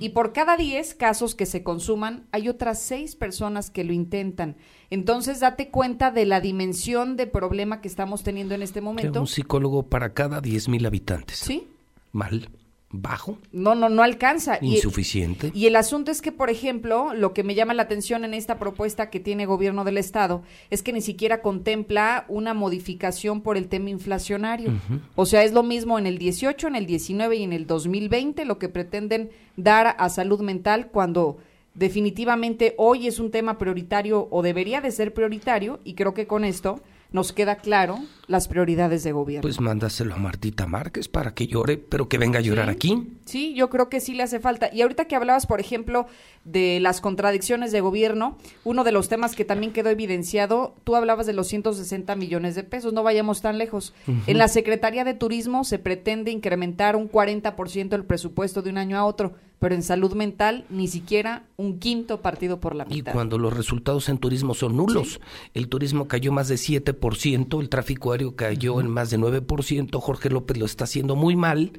y 0.00 0.10
por 0.10 0.32
cada 0.32 0.56
10 0.56 0.94
casos 0.94 1.34
que 1.34 1.44
se 1.44 1.64
consuman 1.64 2.26
hay 2.30 2.48
otras 2.48 2.80
6 2.82 3.16
personas 3.16 3.70
que 3.70 3.84
lo 3.84 3.92
intentan. 3.92 4.56
Entonces, 4.90 5.40
date 5.40 5.70
cuenta 5.70 6.12
de 6.12 6.24
la 6.24 6.40
dimensión 6.40 7.16
de 7.16 7.26
problema 7.26 7.80
que 7.80 7.88
estamos 7.88 8.22
teniendo 8.22 8.54
en 8.54 8.62
este 8.62 8.80
momento. 8.80 9.20
Un 9.20 9.26
psicólogo 9.26 9.88
para 9.88 10.14
cada 10.14 10.40
10 10.40 10.68
mil 10.68 10.86
habitantes. 10.86 11.38
Sí. 11.38 11.66
Mal 12.12 12.48
bajo. 12.90 13.38
No, 13.52 13.74
no, 13.74 13.88
no 13.88 14.02
alcanza. 14.02 14.58
Insuficiente. 14.60 15.50
Y, 15.54 15.66
el 15.66 15.76
asunto 15.76 16.10
es 16.10 16.22
que, 16.22 16.32
por 16.32 16.50
ejemplo, 16.50 17.12
lo 17.14 17.32
que 17.32 17.42
me 17.42 17.54
llama 17.54 17.74
la 17.74 17.82
atención 17.82 18.24
en 18.24 18.34
esta 18.34 18.58
propuesta 18.58 19.10
que 19.10 19.20
tiene 19.20 19.46
gobierno 19.46 19.84
del 19.84 19.98
Estado 19.98 20.42
es 20.70 20.82
que 20.82 20.92
ni 20.92 21.00
siquiera 21.00 21.42
contempla 21.42 22.24
una 22.28 22.54
modificación 22.54 23.40
por 23.42 23.56
el 23.56 23.68
tema 23.68 23.90
inflacionario. 23.90 24.72
O 25.14 25.26
sea, 25.26 25.44
es 25.44 25.52
lo 25.52 25.62
mismo 25.62 25.98
en 25.98 26.06
el 26.06 26.18
18, 26.18 26.68
en 26.68 26.76
el 26.76 26.86
19 26.86 27.36
y 27.36 27.42
en 27.42 27.52
el 27.52 27.66
2020 27.66 28.44
lo 28.44 28.58
que 28.58 28.68
pretenden 28.68 29.30
dar 29.56 29.96
a 29.98 30.08
salud 30.08 30.40
mental 30.40 30.88
cuando 30.92 31.38
definitivamente 31.74 32.74
hoy 32.78 33.06
es 33.06 33.18
un 33.18 33.30
tema 33.30 33.58
prioritario 33.58 34.28
o 34.30 34.42
debería 34.42 34.80
de 34.80 34.90
ser 34.90 35.12
prioritario 35.12 35.80
y 35.84 35.94
creo 35.94 36.14
que 36.14 36.26
con 36.26 36.44
esto 36.44 36.80
nos 37.12 37.32
queda 37.32 37.56
claro 37.56 37.98
las 38.26 38.48
prioridades 38.48 39.04
de 39.04 39.12
gobierno. 39.12 39.42
Pues 39.42 39.60
mándaselo 39.60 40.14
a 40.14 40.18
Martita 40.18 40.66
Márquez 40.66 41.08
para 41.08 41.34
que 41.34 41.46
llore, 41.46 41.76
pero 41.76 42.08
que 42.08 42.18
venga 42.18 42.38
a 42.38 42.42
llorar 42.42 42.68
aquí. 42.68 43.06
Sí, 43.24 43.54
yo 43.54 43.70
creo 43.70 43.88
que 43.88 44.00
sí 44.00 44.14
le 44.14 44.24
hace 44.24 44.40
falta. 44.40 44.68
Y 44.72 44.82
ahorita 44.82 45.06
que 45.06 45.14
hablabas, 45.16 45.46
por 45.46 45.60
ejemplo, 45.60 46.06
de 46.44 46.80
las 46.80 47.00
contradicciones 47.00 47.72
de 47.72 47.80
gobierno, 47.80 48.36
uno 48.64 48.84
de 48.84 48.92
los 48.92 49.08
temas 49.08 49.36
que 49.36 49.44
también 49.44 49.72
quedó 49.72 49.90
evidenciado, 49.90 50.74
tú 50.84 50.96
hablabas 50.96 51.26
de 51.26 51.32
los 51.32 51.46
160 51.48 52.16
millones 52.16 52.54
de 52.54 52.64
pesos, 52.64 52.92
no 52.92 53.02
vayamos 53.02 53.40
tan 53.40 53.58
lejos. 53.58 53.94
En 54.26 54.38
la 54.38 54.48
Secretaría 54.48 55.04
de 55.04 55.14
Turismo 55.14 55.64
se 55.64 55.78
pretende 55.78 56.30
incrementar 56.30 56.96
un 56.96 57.10
40% 57.10 57.94
el 57.94 58.04
presupuesto 58.04 58.62
de 58.62 58.70
un 58.70 58.78
año 58.78 58.98
a 58.98 59.04
otro 59.04 59.34
pero 59.58 59.74
en 59.74 59.82
salud 59.82 60.12
mental 60.14 60.64
ni 60.68 60.88
siquiera 60.88 61.44
un 61.56 61.78
quinto 61.78 62.20
partido 62.20 62.60
por 62.60 62.74
la 62.74 62.84
mitad. 62.84 63.12
Y 63.12 63.14
cuando 63.14 63.38
los 63.38 63.56
resultados 63.56 64.08
en 64.08 64.18
turismo 64.18 64.54
son 64.54 64.76
nulos, 64.76 65.20
el 65.54 65.68
turismo 65.68 66.08
cayó 66.08 66.32
más 66.32 66.48
de 66.48 66.56
7%, 66.56 67.60
el 67.60 67.68
tráfico 67.68 68.12
aéreo 68.12 68.36
cayó 68.36 68.80
en 68.80 68.90
más 68.90 69.10
de 69.10 69.18
9%, 69.18 70.00
Jorge 70.00 70.30
López 70.30 70.58
lo 70.58 70.66
está 70.66 70.84
haciendo 70.84 71.16
muy 71.16 71.36
mal, 71.36 71.72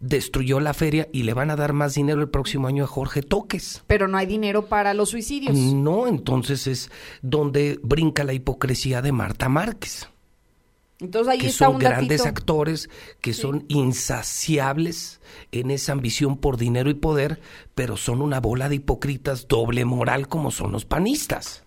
destruyó 0.00 0.60
la 0.60 0.74
feria 0.74 1.08
y 1.12 1.22
le 1.22 1.34
van 1.34 1.50
a 1.50 1.56
dar 1.56 1.72
más 1.72 1.94
dinero 1.94 2.20
el 2.20 2.28
próximo 2.28 2.68
año 2.68 2.84
a 2.84 2.86
Jorge 2.88 3.22
Toques. 3.22 3.82
Pero 3.86 4.08
no 4.08 4.18
hay 4.18 4.26
dinero 4.26 4.66
para 4.66 4.94
los 4.94 5.10
suicidios. 5.10 5.56
No, 5.56 6.06
entonces 6.06 6.66
es 6.66 6.90
donde 7.22 7.78
brinca 7.82 8.24
la 8.24 8.32
hipocresía 8.32 9.02
de 9.02 9.12
Marta 9.12 9.48
Márquez. 9.48 10.08
Entonces 11.04 11.32
ahí 11.32 11.38
que 11.38 11.48
está 11.48 11.66
son 11.66 11.78
grandes 11.78 12.24
actores, 12.24 12.88
que 13.20 13.34
son 13.34 13.66
insaciables 13.68 15.20
en 15.52 15.70
esa 15.70 15.92
ambición 15.92 16.38
por 16.38 16.56
dinero 16.56 16.88
y 16.88 16.94
poder, 16.94 17.40
pero 17.74 17.98
son 17.98 18.22
una 18.22 18.40
bola 18.40 18.70
de 18.70 18.76
hipócritas 18.76 19.46
doble 19.46 19.84
moral 19.84 20.28
como 20.28 20.50
son 20.50 20.72
los 20.72 20.86
panistas. 20.86 21.62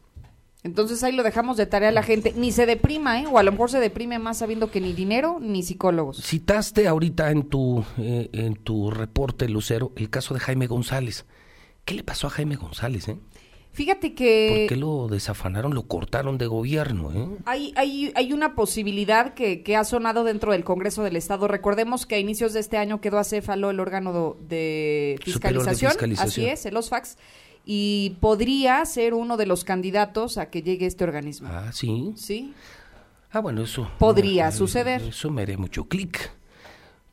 Entonces 0.63 1.03
ahí 1.03 1.11
lo 1.13 1.21
dejamos 1.21 1.55
de 1.55 1.67
tarea 1.67 1.89
a 1.89 1.91
la 1.91 2.01
gente. 2.01 2.33
Ni 2.35 2.51
se 2.51 2.65
deprima, 2.65 3.21
¿eh? 3.21 3.25
O 3.31 3.37
a 3.37 3.43
lo 3.43 3.51
mejor 3.51 3.69
se 3.69 3.79
deprime 3.79 4.17
más 4.17 4.39
sabiendo 4.39 4.71
que 4.71 4.81
ni 4.81 4.93
dinero 4.93 5.37
ni 5.39 5.61
psicólogos. 5.61 6.17
Citaste 6.17 6.87
ahorita 6.87 7.29
en 7.29 7.43
tu, 7.43 7.85
eh, 7.99 8.29
en 8.33 8.55
tu 8.55 8.89
reporte, 8.89 9.47
Lucero, 9.47 9.91
el 9.95 10.09
caso 10.09 10.33
de 10.33 10.39
Jaime 10.39 10.65
González. 10.65 11.25
¿Qué 11.85 11.93
le 11.93 12.03
pasó 12.03 12.27
a 12.27 12.31
Jaime 12.31 12.55
González, 12.55 13.07
eh? 13.07 13.17
Fíjate 13.77 14.15
que... 14.15 14.65
¿Por 14.65 14.69
qué 14.69 14.75
lo 14.75 15.07
desafanaron, 15.07 15.75
lo 15.75 15.83
cortaron 15.83 16.39
de 16.39 16.47
gobierno? 16.47 17.13
¿eh? 17.13 17.37
Hay, 17.45 17.73
hay, 17.75 18.11
hay 18.15 18.33
una 18.33 18.55
posibilidad 18.55 19.35
que, 19.35 19.61
que, 19.61 19.75
ha 19.75 19.83
sonado 19.83 20.23
dentro 20.23 20.51
del 20.51 20.63
Congreso 20.63 21.03
del 21.03 21.15
Estado. 21.15 21.47
Recordemos 21.47 22.07
que 22.07 22.15
a 22.15 22.17
inicios 22.17 22.53
de 22.53 22.59
este 22.59 22.77
año 22.77 23.01
quedó 23.01 23.19
acéfalo 23.19 23.69
el 23.69 23.79
órgano 23.79 24.35
de 24.49 25.19
fiscalización, 25.23 25.91
de 25.91 25.93
fiscalización. 25.93 26.27
Así 26.27 26.45
es, 26.47 26.65
el 26.65 26.75
OSFAX. 26.75 27.17
Y 27.65 28.17
podría 28.19 28.83
ser 28.83 29.13
uno 29.13 29.37
de 29.37 29.45
los 29.45 29.63
candidatos 29.63 30.39
a 30.39 30.49
que 30.49 30.63
llegue 30.63 30.87
este 30.87 31.03
organismo. 31.03 31.47
Ah, 31.51 31.71
sí. 31.71 32.13
Sí. 32.15 32.55
Ah, 33.29 33.41
bueno, 33.41 33.61
eso. 33.61 33.91
Podría 33.99 34.51
suceder. 34.51 35.03
Eso 35.03 35.29
me 35.29 35.43
haré 35.43 35.55
mucho 35.55 35.87
clic. 35.87 36.31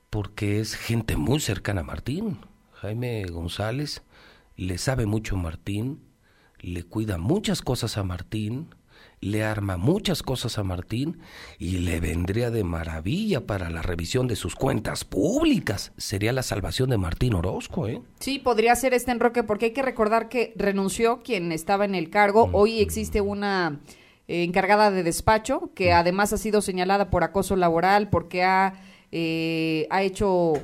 Porque 0.09 0.61
es 0.61 0.76
gente 0.76 1.18
muy 1.18 1.40
cercana 1.40 1.83
a 1.83 1.85
Martín. 1.85 2.38
Jaime 2.73 3.26
González 3.26 4.00
le 4.56 4.78
sabe 4.78 5.04
mucho 5.04 5.37
Martín 5.37 6.13
le 6.64 6.85
cuida 6.85 7.18
muchas 7.18 7.62
cosas 7.62 7.97
a 7.97 8.02
Martín, 8.02 8.68
le 9.21 9.42
arma 9.42 9.76
muchas 9.76 10.23
cosas 10.23 10.59
a 10.59 10.64
Martín 10.64 11.18
y 11.59 11.78
le 11.78 12.00
vendría 12.00 12.50
de 12.50 12.62
maravilla 12.62 13.47
para 13.47 13.71
la 13.71 13.83
revisión 13.83 14.28
de 14.28 14.37
sus 14.37 14.54
cuentas 14.54 15.04
públicas. 15.04 15.92
Sería 15.97 16.33
la 16.33 16.42
salvación 16.42 16.90
de 16.90 16.99
Martín 16.99 17.35
Orozco, 17.35 17.88
¿eh? 17.88 18.02
Sí, 18.21 18.38
podría 18.38 18.76
ser 18.76 18.92
este 18.92 19.12
enroque 19.12 19.42
porque 19.42 19.66
hay 19.66 19.73
que 19.73 19.83
recordar 19.83 20.28
que 20.28 20.52
renunció 20.56 21.23
quien 21.23 21.52
estaba 21.52 21.85
en 21.85 21.94
el 21.94 22.11
cargo. 22.11 22.50
Hoy 22.52 22.80
existe 22.80 23.21
una 23.21 23.80
eh, 24.28 24.44
encargada 24.44 24.90
de 24.90 25.02
despacho 25.02 25.71
que 25.75 25.92
además 25.92 26.33
ha 26.33 26.38
sido 26.38 26.61
señalada 26.61 27.11
por 27.11 27.25
acoso 27.25 27.56
laboral 27.56 28.11
porque 28.11 28.42
ha, 28.42 28.75
eh, 29.11 29.87
ha 29.90 30.02
hecho 30.02 30.54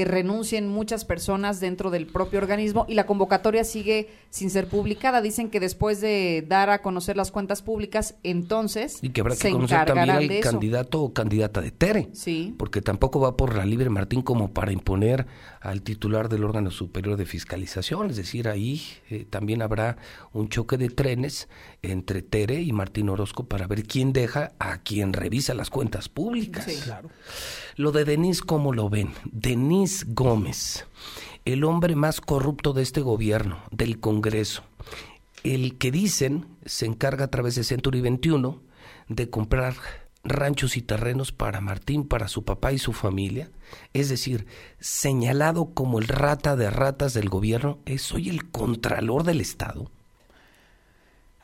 que 0.00 0.06
renuncien 0.06 0.66
muchas 0.66 1.04
personas 1.04 1.60
dentro 1.60 1.90
del 1.90 2.06
propio 2.06 2.38
organismo 2.38 2.86
y 2.88 2.94
la 2.94 3.04
convocatoria 3.04 3.64
sigue 3.64 4.08
sin 4.30 4.48
ser 4.48 4.66
publicada. 4.66 5.20
Dicen 5.20 5.50
que 5.50 5.60
después 5.60 6.00
de 6.00 6.42
dar 6.48 6.70
a 6.70 6.80
conocer 6.80 7.18
las 7.18 7.30
cuentas 7.30 7.60
públicas, 7.60 8.14
entonces 8.22 8.98
y 9.02 9.10
que 9.10 9.20
habrá 9.20 9.36
que 9.36 9.50
conocer 9.50 9.84
también 9.84 10.10
al 10.10 10.40
candidato 10.40 11.02
o 11.02 11.12
candidata 11.12 11.60
de 11.60 11.70
Tere, 11.70 12.08
sí. 12.14 12.54
porque 12.58 12.80
tampoco 12.80 13.20
va 13.20 13.36
por 13.36 13.54
la 13.54 13.66
libre 13.66 13.90
Martín 13.90 14.22
como 14.22 14.54
para 14.54 14.72
imponer 14.72 15.26
al 15.60 15.82
titular 15.82 16.30
del 16.30 16.44
órgano 16.44 16.70
superior 16.70 17.18
de 17.18 17.26
fiscalización, 17.26 18.08
es 18.08 18.16
decir, 18.16 18.48
ahí 18.48 18.80
eh, 19.10 19.26
también 19.28 19.60
habrá 19.60 19.98
un 20.32 20.48
choque 20.48 20.78
de 20.78 20.88
trenes 20.88 21.50
entre 21.82 22.22
Tere 22.22 22.62
y 22.62 22.72
Martín 22.72 23.10
Orozco 23.10 23.44
para 23.44 23.66
ver 23.66 23.82
quién 23.82 24.14
deja 24.14 24.52
a 24.58 24.78
quien 24.78 25.12
revisa 25.12 25.52
las 25.52 25.68
cuentas 25.68 26.08
públicas. 26.08 26.64
Sí, 26.64 26.80
claro. 26.82 27.10
Lo 27.80 27.92
de 27.92 28.04
Denis, 28.04 28.42
¿cómo 28.42 28.74
lo 28.74 28.90
ven? 28.90 29.14
Denis 29.24 30.04
Gómez, 30.06 30.84
el 31.46 31.64
hombre 31.64 31.96
más 31.96 32.20
corrupto 32.20 32.74
de 32.74 32.82
este 32.82 33.00
gobierno, 33.00 33.62
del 33.70 34.00
Congreso, 34.00 34.64
el 35.44 35.78
que 35.78 35.90
dicen 35.90 36.44
se 36.66 36.84
encarga 36.84 37.24
a 37.24 37.30
través 37.30 37.54
de 37.54 37.64
Century 37.64 38.02
21 38.02 38.60
de 39.08 39.30
comprar 39.30 39.76
ranchos 40.22 40.76
y 40.76 40.82
terrenos 40.82 41.32
para 41.32 41.62
Martín, 41.62 42.06
para 42.06 42.28
su 42.28 42.44
papá 42.44 42.74
y 42.74 42.78
su 42.78 42.92
familia, 42.92 43.50
es 43.94 44.10
decir, 44.10 44.46
señalado 44.78 45.72
como 45.72 46.00
el 46.00 46.08
rata 46.08 46.56
de 46.56 46.68
ratas 46.68 47.14
del 47.14 47.30
gobierno, 47.30 47.78
es 47.86 48.12
hoy 48.12 48.28
el 48.28 48.50
contralor 48.50 49.24
del 49.24 49.40
Estado. 49.40 49.90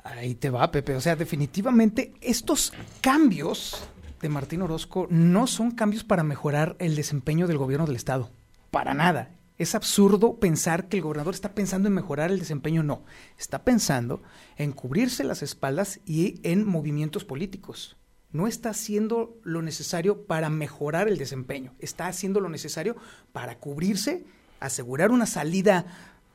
Ahí 0.04 0.34
te 0.34 0.50
va, 0.50 0.70
Pepe. 0.70 0.94
O 0.96 1.00
sea, 1.00 1.16
definitivamente 1.16 2.12
estos 2.20 2.74
cambios 3.00 3.88
de 4.20 4.28
Martín 4.28 4.62
Orozco 4.62 5.06
no 5.10 5.46
son 5.46 5.70
cambios 5.70 6.04
para 6.04 6.22
mejorar 6.22 6.76
el 6.78 6.96
desempeño 6.96 7.46
del 7.46 7.58
gobierno 7.58 7.86
del 7.86 7.96
Estado. 7.96 8.30
Para 8.70 8.94
nada. 8.94 9.30
Es 9.58 9.74
absurdo 9.74 10.38
pensar 10.38 10.88
que 10.88 10.98
el 10.98 11.02
gobernador 11.02 11.34
está 11.34 11.54
pensando 11.54 11.88
en 11.88 11.94
mejorar 11.94 12.30
el 12.30 12.38
desempeño. 12.38 12.82
No. 12.82 13.04
Está 13.38 13.64
pensando 13.64 14.22
en 14.56 14.72
cubrirse 14.72 15.24
las 15.24 15.42
espaldas 15.42 16.00
y 16.04 16.40
en 16.42 16.66
movimientos 16.66 17.24
políticos. 17.24 17.96
No 18.32 18.46
está 18.46 18.70
haciendo 18.70 19.38
lo 19.44 19.62
necesario 19.62 20.26
para 20.26 20.50
mejorar 20.50 21.08
el 21.08 21.16
desempeño. 21.16 21.72
Está 21.78 22.06
haciendo 22.06 22.40
lo 22.40 22.50
necesario 22.50 22.96
para 23.32 23.58
cubrirse, 23.58 24.26
asegurar 24.60 25.10
una 25.10 25.26
salida 25.26 25.86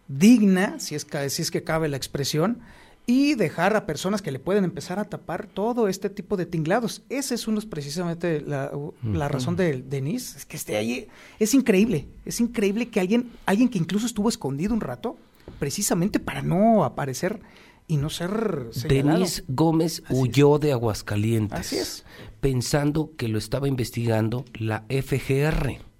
digna, 0.07 0.79
si 0.79 0.95
es 0.95 1.05
que, 1.05 1.29
si 1.29 1.43
es 1.43 1.51
que 1.51 1.63
cabe 1.63 1.89
la 1.89 1.97
expresión, 1.97 2.61
y 3.05 3.36
dejar 3.36 3.75
a 3.75 3.86
personas 3.86 4.22
que 4.22 4.31
le 4.31 4.39
pueden 4.39 4.63
empezar 4.63 5.00
a 5.00 5.05
tapar 5.05 5.48
todo 5.48 5.88
este 5.88 6.10
tipo 6.10 6.38
de 6.38 6.46
tinglados. 6.46 7.03
Esa 7.10 7.34
es 7.34 7.48
uno 7.48 7.60
precisamente 7.70 8.41
la, 8.41 8.72
la 9.03 9.27
razón 9.27 9.55
de 9.55 9.81
Denise, 9.81 10.38
es 10.38 10.46
que 10.46 10.58
esté 10.58 10.77
allí. 10.77 11.08
Es 11.39 11.53
increíble, 11.53 12.08
es 12.25 12.39
increíble 12.39 12.89
que 12.89 13.00
alguien, 13.00 13.31
alguien 13.46 13.70
que 13.70 13.77
incluso 13.77 14.05
estuvo 14.05 14.29
escondido 14.29 14.74
un 14.74 14.81
rato, 14.81 15.17
precisamente 15.60 16.20
para 16.20 16.41
no 16.41 16.84
aparecer 16.84 17.39
y 17.88 17.98
no 17.98 18.10
ser 18.10 18.70
señalado. 18.72 19.20
Denis 19.20 19.43
Gómez 19.48 20.03
huyó 20.10 20.60
de 20.60 20.72
Aguascalientes. 20.72 21.60
Así 21.60 21.77
es. 21.77 22.05
Pensando 22.39 23.12
que 23.17 23.27
lo 23.27 23.38
estaba 23.38 23.67
investigando 23.67 24.46
la 24.53 24.86
FGR 24.89 25.90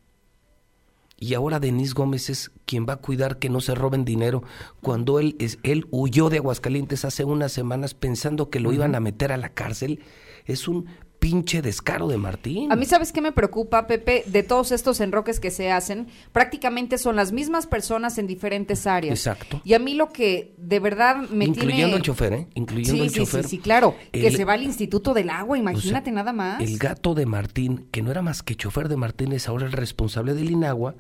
y 1.22 1.36
ahora 1.36 1.60
Denis 1.60 1.94
Gómez 1.94 2.32
es 2.32 2.52
quien 2.66 2.88
va 2.90 2.94
a 2.94 2.98
cuidar 2.98 3.38
que 3.38 3.48
no 3.48 3.62
se 3.62 3.76
roben 3.76 4.06
dinero. 4.06 4.42
Cuando 4.82 5.20
él 5.20 5.36
es 5.38 5.60
él 5.62 5.86
huyó 5.92 6.32
de 6.32 6.38
Aguascalientes 6.38 7.06
hace 7.06 7.24
unas 7.24 7.52
semanas 7.52 7.94
pensando 7.94 8.50
que 8.50 8.60
lo 8.60 8.74
iban 8.74 8.96
a 8.96 9.00
meter 9.00 9.32
a 9.32 9.38
la 9.38 9.50
cárcel 9.50 10.02
es 10.46 10.68
un 10.68 10.88
pinche 11.22 11.62
descaro 11.62 12.08
de 12.08 12.18
Martín. 12.18 12.72
A 12.72 12.76
mí, 12.76 12.86
¿sabes 12.86 13.12
qué 13.12 13.22
me 13.22 13.32
preocupa, 13.32 13.86
Pepe? 13.86 14.24
De 14.26 14.42
todos 14.42 14.72
estos 14.72 15.00
enroques 15.02 15.40
que 15.40 15.52
se 15.52 15.72
hacen, 15.72 16.08
prácticamente 16.32 16.98
son 16.98 17.16
las 17.16 17.32
mismas 17.32 17.68
personas 17.68 18.18
en 18.18 18.26
diferentes 18.26 18.88
áreas. 18.88 19.14
Exacto. 19.20 19.62
Y 19.64 19.76
a 19.76 19.80
mí 19.80 19.94
lo 19.94 20.12
que 20.12 20.56
de 20.58 20.80
verdad 20.80 21.18
me 21.30 21.46
Incluyendo 21.46 21.76
tiene... 21.76 21.96
el 21.96 22.02
chofer, 22.02 22.34
¿eh? 22.34 22.48
Incluyendo 22.56 23.04
sí, 23.04 23.08
el 23.08 23.10
sí, 23.12 23.20
chofer. 23.20 23.44
Sí, 23.44 23.50
sí, 23.50 23.58
claro. 23.60 23.96
que 24.12 24.32
se 24.32 24.46
va 24.46 24.54
al 24.54 24.64
Instituto 24.64 25.14
del 25.14 25.30
Agua, 25.30 25.60
o 25.60 25.62
sea, 25.62 25.72
imagínate 25.72 26.12
nada 26.12 26.34
más. 26.34 26.60
El 26.60 26.80
gato 26.80 27.14
de 27.14 27.28
Martín, 27.28 27.86
que 27.92 28.02
no 28.02 28.10
era 28.10 28.24
más 28.24 28.42
que 28.42 28.56
chofer 28.56 28.90
de 28.90 28.98
Martín, 28.98 29.32
es 29.32 29.48
ahora 29.48 29.68
el 29.68 29.74
responsable 29.74 30.34
del 30.34 30.50
INAGUA, 30.50 30.96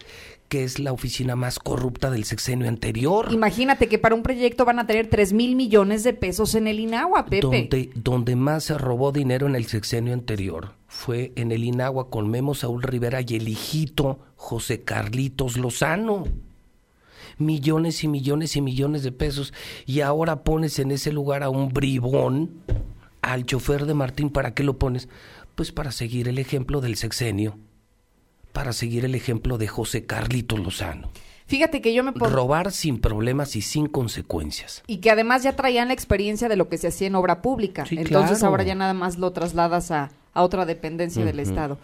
que 0.51 0.65
es 0.65 0.79
la 0.79 0.91
oficina 0.91 1.37
más 1.37 1.59
corrupta 1.59 2.11
del 2.11 2.25
sexenio 2.25 2.67
anterior. 2.67 3.29
Imagínate 3.31 3.87
que 3.87 3.97
para 3.97 4.15
un 4.15 4.21
proyecto 4.21 4.65
van 4.65 4.79
a 4.79 4.85
tener 4.85 5.07
3 5.07 5.31
mil 5.31 5.55
millones 5.55 6.03
de 6.03 6.11
pesos 6.11 6.55
en 6.55 6.67
el 6.67 6.81
Inagua, 6.81 7.23
Pepe. 7.23 7.39
Donde, 7.39 7.89
donde 7.95 8.35
más 8.35 8.65
se 8.65 8.77
robó 8.77 9.13
dinero 9.13 9.47
en 9.47 9.55
el 9.55 9.67
sexenio 9.67 10.13
anterior 10.13 10.73
fue 10.89 11.31
en 11.37 11.53
el 11.53 11.63
Inagua 11.63 12.09
con 12.09 12.29
Memo 12.29 12.53
Saúl 12.53 12.83
Rivera 12.83 13.21
y 13.25 13.37
el 13.37 13.47
hijito 13.47 14.19
José 14.35 14.81
Carlitos 14.81 15.55
Lozano. 15.55 16.25
Millones 17.37 18.03
y 18.03 18.09
millones 18.09 18.57
y 18.57 18.61
millones 18.61 19.03
de 19.03 19.13
pesos. 19.13 19.53
Y 19.85 20.01
ahora 20.01 20.43
pones 20.43 20.79
en 20.79 20.91
ese 20.91 21.13
lugar 21.13 21.43
a 21.43 21.49
un 21.49 21.69
bribón, 21.69 22.61
al 23.21 23.45
chofer 23.45 23.85
de 23.85 23.93
Martín. 23.93 24.29
¿Para 24.29 24.53
qué 24.53 24.63
lo 24.65 24.77
pones? 24.77 25.07
Pues 25.55 25.71
para 25.71 25.93
seguir 25.93 26.27
el 26.27 26.39
ejemplo 26.39 26.81
del 26.81 26.97
sexenio. 26.97 27.57
Para 28.53 28.73
seguir 28.73 29.05
el 29.05 29.15
ejemplo 29.15 29.57
de 29.57 29.67
José 29.67 30.05
Carlitos 30.05 30.59
Lozano. 30.59 31.09
Fíjate 31.47 31.81
que 31.81 31.93
yo 31.93 32.03
me 32.03 32.13
pon- 32.13 32.31
Robar 32.31 32.71
sin 32.71 32.99
problemas 32.99 33.55
y 33.55 33.61
sin 33.61 33.87
consecuencias. 33.87 34.83
Y 34.87 34.97
que 34.97 35.11
además 35.11 35.43
ya 35.43 35.55
traían 35.55 35.89
la 35.89 35.93
experiencia 35.93 36.47
de 36.47 36.55
lo 36.55 36.69
que 36.69 36.77
se 36.77 36.87
hacía 36.87 37.07
en 37.07 37.15
obra 37.15 37.41
pública. 37.41 37.85
Sí, 37.85 37.97
Entonces 37.97 38.39
claro. 38.39 38.51
ahora 38.51 38.63
ya 38.63 38.75
nada 38.75 38.93
más 38.93 39.17
lo 39.17 39.31
trasladas 39.31 39.91
a, 39.91 40.11
a 40.33 40.43
otra 40.43 40.65
dependencia 40.65 41.25
del 41.25 41.39
Estado. 41.39 41.77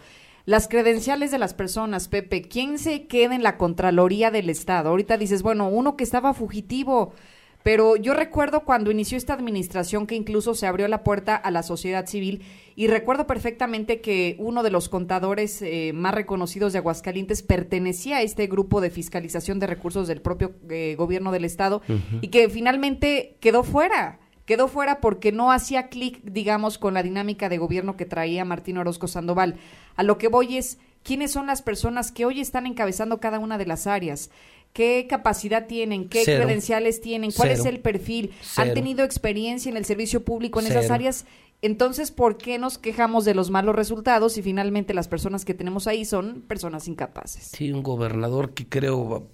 Las 0.46 0.68
credenciales 0.68 1.30
de 1.30 1.38
las 1.38 1.52
personas, 1.52 2.08
Pepe, 2.08 2.40
¿quién 2.40 2.78
se 2.78 3.06
queda 3.06 3.34
en 3.34 3.42
la 3.42 3.58
Contraloría 3.58 4.30
del 4.30 4.48
Estado? 4.48 4.88
Ahorita 4.88 5.18
dices, 5.18 5.42
bueno, 5.42 5.68
uno 5.68 5.94
que 5.96 6.04
estaba 6.04 6.32
fugitivo, 6.32 7.12
pero 7.62 7.96
yo 7.96 8.14
recuerdo 8.14 8.60
cuando 8.64 8.90
inició 8.90 9.18
esta 9.18 9.34
administración 9.34 10.06
que 10.06 10.14
incluso 10.14 10.54
se 10.54 10.66
abrió 10.66 10.88
la 10.88 11.04
puerta 11.04 11.36
a 11.36 11.50
la 11.50 11.62
sociedad 11.62 12.06
civil 12.06 12.42
y 12.76 12.86
recuerdo 12.86 13.26
perfectamente 13.26 14.00
que 14.00 14.36
uno 14.38 14.62
de 14.62 14.70
los 14.70 14.88
contadores 14.88 15.60
eh, 15.62 15.92
más 15.94 16.14
reconocidos 16.14 16.72
de 16.72 16.78
Aguascalientes 16.78 17.42
pertenecía 17.42 18.18
a 18.18 18.22
este 18.22 18.46
grupo 18.46 18.80
de 18.80 18.90
fiscalización 18.90 19.58
de 19.58 19.66
recursos 19.66 20.06
del 20.08 20.22
propio 20.22 20.52
eh, 20.70 20.94
gobierno 20.96 21.32
del 21.32 21.44
Estado 21.44 21.82
y 22.20 22.28
que 22.28 22.48
finalmente 22.48 23.36
quedó 23.40 23.64
fuera 23.64 24.20
quedó 24.48 24.66
fuera 24.66 25.02
porque 25.02 25.30
no 25.30 25.52
hacía 25.52 25.88
clic, 25.88 26.22
digamos, 26.24 26.78
con 26.78 26.94
la 26.94 27.02
dinámica 27.02 27.50
de 27.50 27.58
gobierno 27.58 27.98
que 27.98 28.06
traía 28.06 28.46
Martín 28.46 28.78
Orozco 28.78 29.06
Sandoval. 29.06 29.56
A 29.94 30.02
lo 30.02 30.16
que 30.16 30.28
voy 30.28 30.56
es, 30.56 30.78
¿quiénes 31.02 31.32
son 31.32 31.46
las 31.46 31.60
personas 31.60 32.12
que 32.12 32.24
hoy 32.24 32.40
están 32.40 32.66
encabezando 32.66 33.20
cada 33.20 33.40
una 33.40 33.58
de 33.58 33.66
las 33.66 33.86
áreas? 33.86 34.30
¿Qué 34.72 35.06
capacidad 35.08 35.66
tienen? 35.66 36.08
¿Qué 36.08 36.22
Cero. 36.24 36.44
credenciales 36.44 37.00
tienen? 37.00 37.32
¿Cuál 37.32 37.48
Cero. 37.50 37.60
es 37.60 37.66
el 37.66 37.80
perfil? 37.80 38.30
Cero. 38.42 38.68
¿Han 38.68 38.74
tenido 38.74 39.04
experiencia 39.04 39.70
en 39.70 39.76
el 39.76 39.84
servicio 39.84 40.24
público 40.24 40.60
en 40.60 40.66
esas 40.68 40.90
áreas? 40.90 41.24
Entonces, 41.60 42.12
¿por 42.12 42.36
qué 42.38 42.56
nos 42.56 42.78
quejamos 42.78 43.24
de 43.24 43.34
los 43.34 43.50
malos 43.50 43.74
resultados 43.74 44.38
y 44.38 44.42
finalmente 44.42 44.94
las 44.94 45.08
personas 45.08 45.44
que 45.44 45.54
tenemos 45.54 45.88
ahí 45.88 46.04
son 46.04 46.42
personas 46.42 46.86
incapaces? 46.86 47.46
Sí, 47.46 47.72
un 47.72 47.82
gobernador 47.82 48.54
que 48.54 48.68
creo 48.68 49.26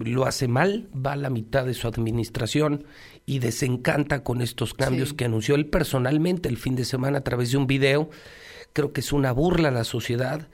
lo 0.00 0.24
hace 0.26 0.48
mal, 0.48 0.88
va 0.94 1.12
a 1.12 1.16
la 1.16 1.30
mitad 1.30 1.64
de 1.64 1.74
su 1.74 1.86
administración 1.86 2.84
y 3.26 3.38
desencanta 3.38 4.24
con 4.24 4.42
estos 4.42 4.74
cambios 4.74 5.10
Sí. 5.10 5.14
que 5.14 5.24
anunció 5.26 5.54
él 5.54 5.66
personalmente 5.66 6.48
el 6.48 6.56
fin 6.56 6.74
de 6.74 6.84
semana 6.84 7.18
a 7.18 7.22
través 7.24 7.52
de 7.52 7.58
un 7.58 7.68
video. 7.68 8.10
Creo 8.72 8.92
que 8.92 9.00
es 9.00 9.12
una 9.12 9.30
burla 9.30 9.68
a 9.68 9.72
la 9.72 9.84
sociedad 9.84 10.48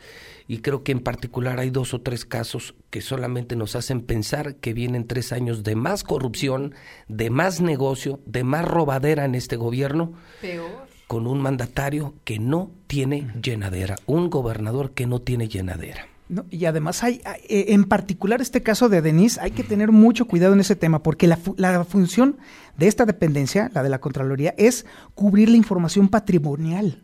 y 0.48 0.58
creo 0.58 0.82
que 0.82 0.92
en 0.92 1.00
particular 1.00 1.60
hay 1.60 1.68
dos 1.68 1.92
o 1.92 2.00
tres 2.00 2.24
casos 2.24 2.74
que 2.88 3.02
solamente 3.02 3.54
nos 3.54 3.76
hacen 3.76 4.00
pensar 4.00 4.56
que 4.56 4.72
vienen 4.72 5.06
tres 5.06 5.30
años 5.30 5.62
de 5.62 5.76
más 5.76 6.02
corrupción, 6.02 6.74
de 7.06 7.28
más 7.28 7.60
negocio, 7.60 8.18
de 8.24 8.44
más 8.44 8.64
robadera 8.64 9.26
en 9.26 9.34
este 9.34 9.56
gobierno 9.56 10.14
Peor. 10.40 10.88
con 11.06 11.26
un 11.26 11.40
mandatario 11.42 12.14
que 12.24 12.38
no 12.38 12.70
tiene 12.86 13.30
llenadera, 13.42 13.96
un 14.06 14.30
gobernador 14.30 14.92
que 14.92 15.06
no 15.06 15.20
tiene 15.20 15.48
llenadera. 15.48 16.06
No, 16.30 16.44
y 16.50 16.64
además 16.64 17.04
hay, 17.04 17.20
eh, 17.48 17.66
en 17.68 17.84
particular 17.84 18.40
este 18.40 18.62
caso 18.62 18.88
de 18.88 19.02
Denise, 19.02 19.40
hay 19.40 19.50
que 19.50 19.64
tener 19.64 19.92
mucho 19.92 20.26
cuidado 20.26 20.54
en 20.54 20.60
ese 20.60 20.76
tema, 20.76 21.02
porque 21.02 21.26
la, 21.26 21.38
la 21.56 21.84
función 21.84 22.36
de 22.76 22.86
esta 22.86 23.06
dependencia, 23.06 23.70
la 23.74 23.82
de 23.82 23.88
la 23.88 24.00
Contraloría, 24.00 24.54
es 24.58 24.84
cubrir 25.14 25.48
la 25.48 25.56
información 25.56 26.08
patrimonial. 26.08 27.02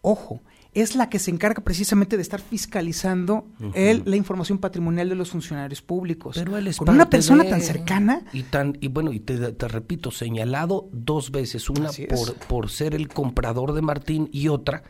Ojo, 0.00 0.40
es 0.80 0.94
la 0.94 1.08
que 1.08 1.18
se 1.18 1.30
encarga 1.30 1.62
precisamente 1.64 2.16
de 2.16 2.22
estar 2.22 2.40
fiscalizando 2.40 3.46
el- 3.74 4.02
la 4.04 4.16
información 4.16 4.58
patrimonial 4.58 5.08
de 5.08 5.14
los 5.14 5.30
funcionarios 5.30 5.82
públicos. 5.82 6.36
Pero 6.36 6.56
él 6.56 6.66
es 6.68 6.76
Con 6.76 6.88
una 6.90 7.08
persona 7.10 7.44
de- 7.44 7.50
tan 7.50 7.60
cercana, 7.62 8.22
y 8.32 8.42
tan 8.44 8.76
y 8.80 8.88
bueno 8.88 9.12
y 9.12 9.20
te, 9.20 9.52
te 9.52 9.68
repito 9.68 10.10
señalado 10.10 10.88
dos 10.92 11.30
veces 11.30 11.68
una 11.70 11.90
por 12.08 12.34
por 12.34 12.70
ser 12.70 12.94
el 12.94 13.08
comprador 13.08 13.72
de 13.72 13.82
Martín 13.82 14.28
y 14.32 14.48
otra 14.48 14.82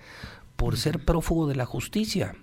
por 0.57 0.77
ser 0.77 1.05
prófugo 1.05 1.47
de 1.47 1.55
la 1.57 1.67
justicia 1.67 2.35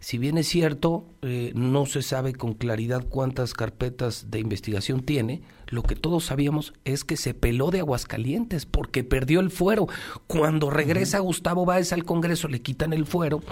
si 0.00 0.18
bien 0.18 0.38
es 0.38 0.48
cierto 0.48 1.06
eh, 1.22 1.52
no 1.54 1.86
se 1.86 2.02
sabe 2.02 2.32
con 2.32 2.54
claridad 2.54 3.04
cuántas 3.08 3.54
carpetas 3.54 4.30
de 4.30 4.40
investigación 4.40 5.02
tiene 5.02 5.42
lo 5.66 5.82
que 5.82 5.96
todos 5.96 6.26
sabíamos 6.26 6.72
es 6.84 7.04
que 7.04 7.16
se 7.16 7.34
peló 7.34 7.70
de 7.70 7.80
Aguascalientes 7.80 8.64
porque 8.64 9.04
perdió 9.04 9.40
el 9.40 9.50
fuero. 9.50 9.86
Cuando 10.26 10.70
regresa 10.70 11.18
Gustavo 11.18 11.66
Báez 11.66 11.92
al 11.92 12.04
Congreso 12.04 12.48
le 12.48 12.62
quitan 12.62 12.94
el 12.94 13.04
fuero 13.04 13.42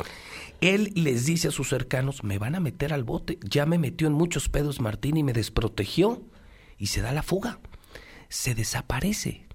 él 0.60 0.92
les 0.94 1.26
dice 1.26 1.48
a 1.48 1.50
sus 1.50 1.68
cercanos, 1.68 2.24
me 2.24 2.38
van 2.38 2.54
a 2.54 2.60
meter 2.60 2.92
al 2.92 3.04
bote, 3.04 3.38
ya 3.42 3.66
me 3.66 3.78
metió 3.78 4.06
en 4.06 4.14
muchos 4.14 4.48
pedos 4.48 4.80
Martín 4.80 5.16
y 5.16 5.22
me 5.22 5.32
desprotegió. 5.32 6.22
Y 6.78 6.86
se 6.86 7.00
da 7.00 7.12
la 7.12 7.22
fuga, 7.22 7.58
se 8.28 8.54
desaparece, 8.54 9.46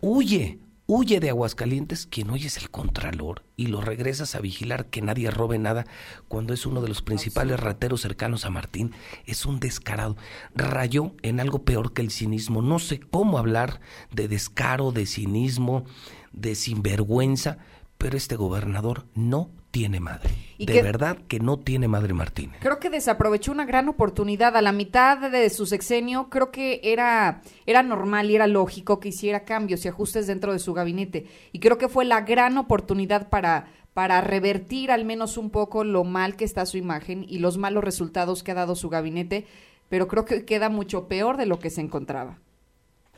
huye, 0.00 0.58
huye 0.90 1.20
de 1.20 1.28
Aguascalientes, 1.28 2.06
quien 2.06 2.30
hoy 2.30 2.46
es 2.46 2.56
el 2.56 2.70
Contralor, 2.70 3.42
y 3.56 3.66
lo 3.66 3.82
regresas 3.82 4.34
a 4.34 4.40
vigilar 4.40 4.86
que 4.86 5.02
nadie 5.02 5.30
robe 5.30 5.58
nada 5.58 5.86
cuando 6.28 6.54
es 6.54 6.64
uno 6.64 6.80
de 6.80 6.88
los 6.88 7.02
principales 7.02 7.60
rateros 7.60 8.00
cercanos 8.00 8.46
a 8.46 8.50
Martín. 8.50 8.92
Es 9.26 9.44
un 9.44 9.60
descarado. 9.60 10.16
Rayó 10.54 11.14
en 11.20 11.40
algo 11.40 11.62
peor 11.62 11.92
que 11.92 12.00
el 12.00 12.10
cinismo. 12.10 12.62
No 12.62 12.78
sé 12.78 13.00
cómo 13.00 13.36
hablar 13.36 13.82
de 14.12 14.28
descaro, 14.28 14.90
de 14.90 15.04
cinismo, 15.04 15.84
de 16.32 16.54
sinvergüenza, 16.54 17.58
pero 17.98 18.16
este 18.16 18.36
gobernador 18.36 19.06
no 19.14 19.50
tiene 19.70 20.00
madre. 20.00 20.30
¿Y 20.56 20.66
de 20.66 20.82
verdad 20.82 21.18
que 21.28 21.38
no 21.38 21.58
tiene 21.58 21.86
madre 21.86 22.14
Martínez. 22.14 22.56
Creo 22.60 22.80
que 22.80 22.90
desaprovechó 22.90 23.52
una 23.52 23.64
gran 23.64 23.88
oportunidad. 23.88 24.56
A 24.56 24.62
la 24.62 24.72
mitad 24.72 25.30
de 25.30 25.50
su 25.50 25.66
sexenio, 25.66 26.28
creo 26.30 26.50
que 26.50 26.80
era, 26.82 27.42
era 27.64 27.82
normal 27.82 28.30
y 28.30 28.34
era 28.34 28.46
lógico 28.46 28.98
que 28.98 29.10
hiciera 29.10 29.44
cambios 29.44 29.84
y 29.84 29.88
ajustes 29.88 30.26
dentro 30.26 30.52
de 30.52 30.58
su 30.58 30.74
gabinete. 30.74 31.26
Y 31.52 31.60
creo 31.60 31.78
que 31.78 31.88
fue 31.88 32.04
la 32.04 32.22
gran 32.22 32.58
oportunidad 32.58 33.28
para, 33.28 33.68
para 33.94 34.20
revertir 34.20 34.90
al 34.90 35.04
menos 35.04 35.36
un 35.36 35.50
poco 35.50 35.84
lo 35.84 36.02
mal 36.02 36.34
que 36.34 36.44
está 36.44 36.66
su 36.66 36.76
imagen 36.76 37.24
y 37.28 37.38
los 37.38 37.56
malos 37.56 37.84
resultados 37.84 38.42
que 38.42 38.50
ha 38.50 38.54
dado 38.54 38.74
su 38.74 38.88
gabinete. 38.88 39.46
Pero 39.88 40.08
creo 40.08 40.24
que 40.24 40.44
queda 40.44 40.70
mucho 40.70 41.06
peor 41.06 41.36
de 41.36 41.46
lo 41.46 41.58
que 41.60 41.70
se 41.70 41.80
encontraba. 41.80 42.38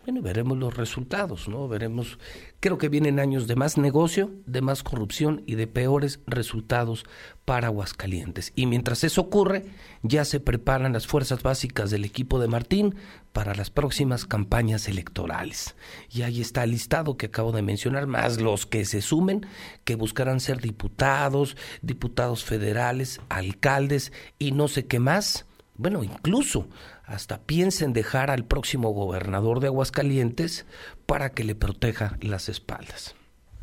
Bueno, 0.07 0.23
veremos 0.23 0.57
los 0.57 0.75
resultados, 0.79 1.47
¿no? 1.47 1.69
Veremos, 1.69 2.19
creo 2.59 2.79
que 2.79 2.89
vienen 2.89 3.21
años 3.21 3.47
de 3.47 3.55
más 3.55 3.77
negocio, 3.77 4.33
de 4.47 4.63
más 4.63 4.83
corrupción 4.83 5.43
y 5.47 5.57
de 5.57 5.67
peores 5.67 6.21
resultados 6.27 7.05
para 7.45 7.67
Aguascalientes. 7.67 8.53
Y 8.57 8.65
mientras 8.65 9.05
eso 9.05 9.21
ocurre, 9.21 9.67
ya 10.03 10.25
se 10.25 10.41
preparan 10.41 10.95
las 10.95 11.07
fuerzas 11.07 11.43
básicas 11.43 11.91
del 11.91 12.07
equipo 12.07 12.41
de 12.41 12.49
Martín 12.49 12.95
para 13.33 13.55
las 13.55 13.69
próximas 13.69 14.25
campañas 14.25 14.89
electorales. 14.89 15.77
Y 16.11 16.23
ahí 16.23 16.41
está 16.41 16.65
el 16.65 16.71
listado 16.71 17.19
que 17.19 17.27
acabo 17.27 17.53
de 17.53 17.61
mencionar, 17.61 18.07
más 18.07 18.41
los 18.41 18.65
que 18.65 18.87
se 18.87 19.03
sumen, 19.03 19.45
que 19.85 19.97
buscarán 19.97 20.41
ser 20.41 20.63
diputados, 20.63 21.59
diputados 21.83 22.43
federales, 22.43 23.21
alcaldes 23.29 24.13
y 24.39 24.53
no 24.53 24.67
sé 24.67 24.87
qué 24.87 24.99
más. 24.99 25.45
Bueno, 25.77 26.05
incluso 26.05 26.69
hasta 27.11 27.43
piensen 27.43 27.93
dejar 27.93 28.31
al 28.31 28.45
próximo 28.45 28.91
gobernador 28.91 29.59
de 29.59 29.67
Aguascalientes 29.67 30.65
para 31.07 31.31
que 31.31 31.43
le 31.43 31.57
proteja 31.57 32.17
las 32.21 32.49
espaldas. 32.49 33.17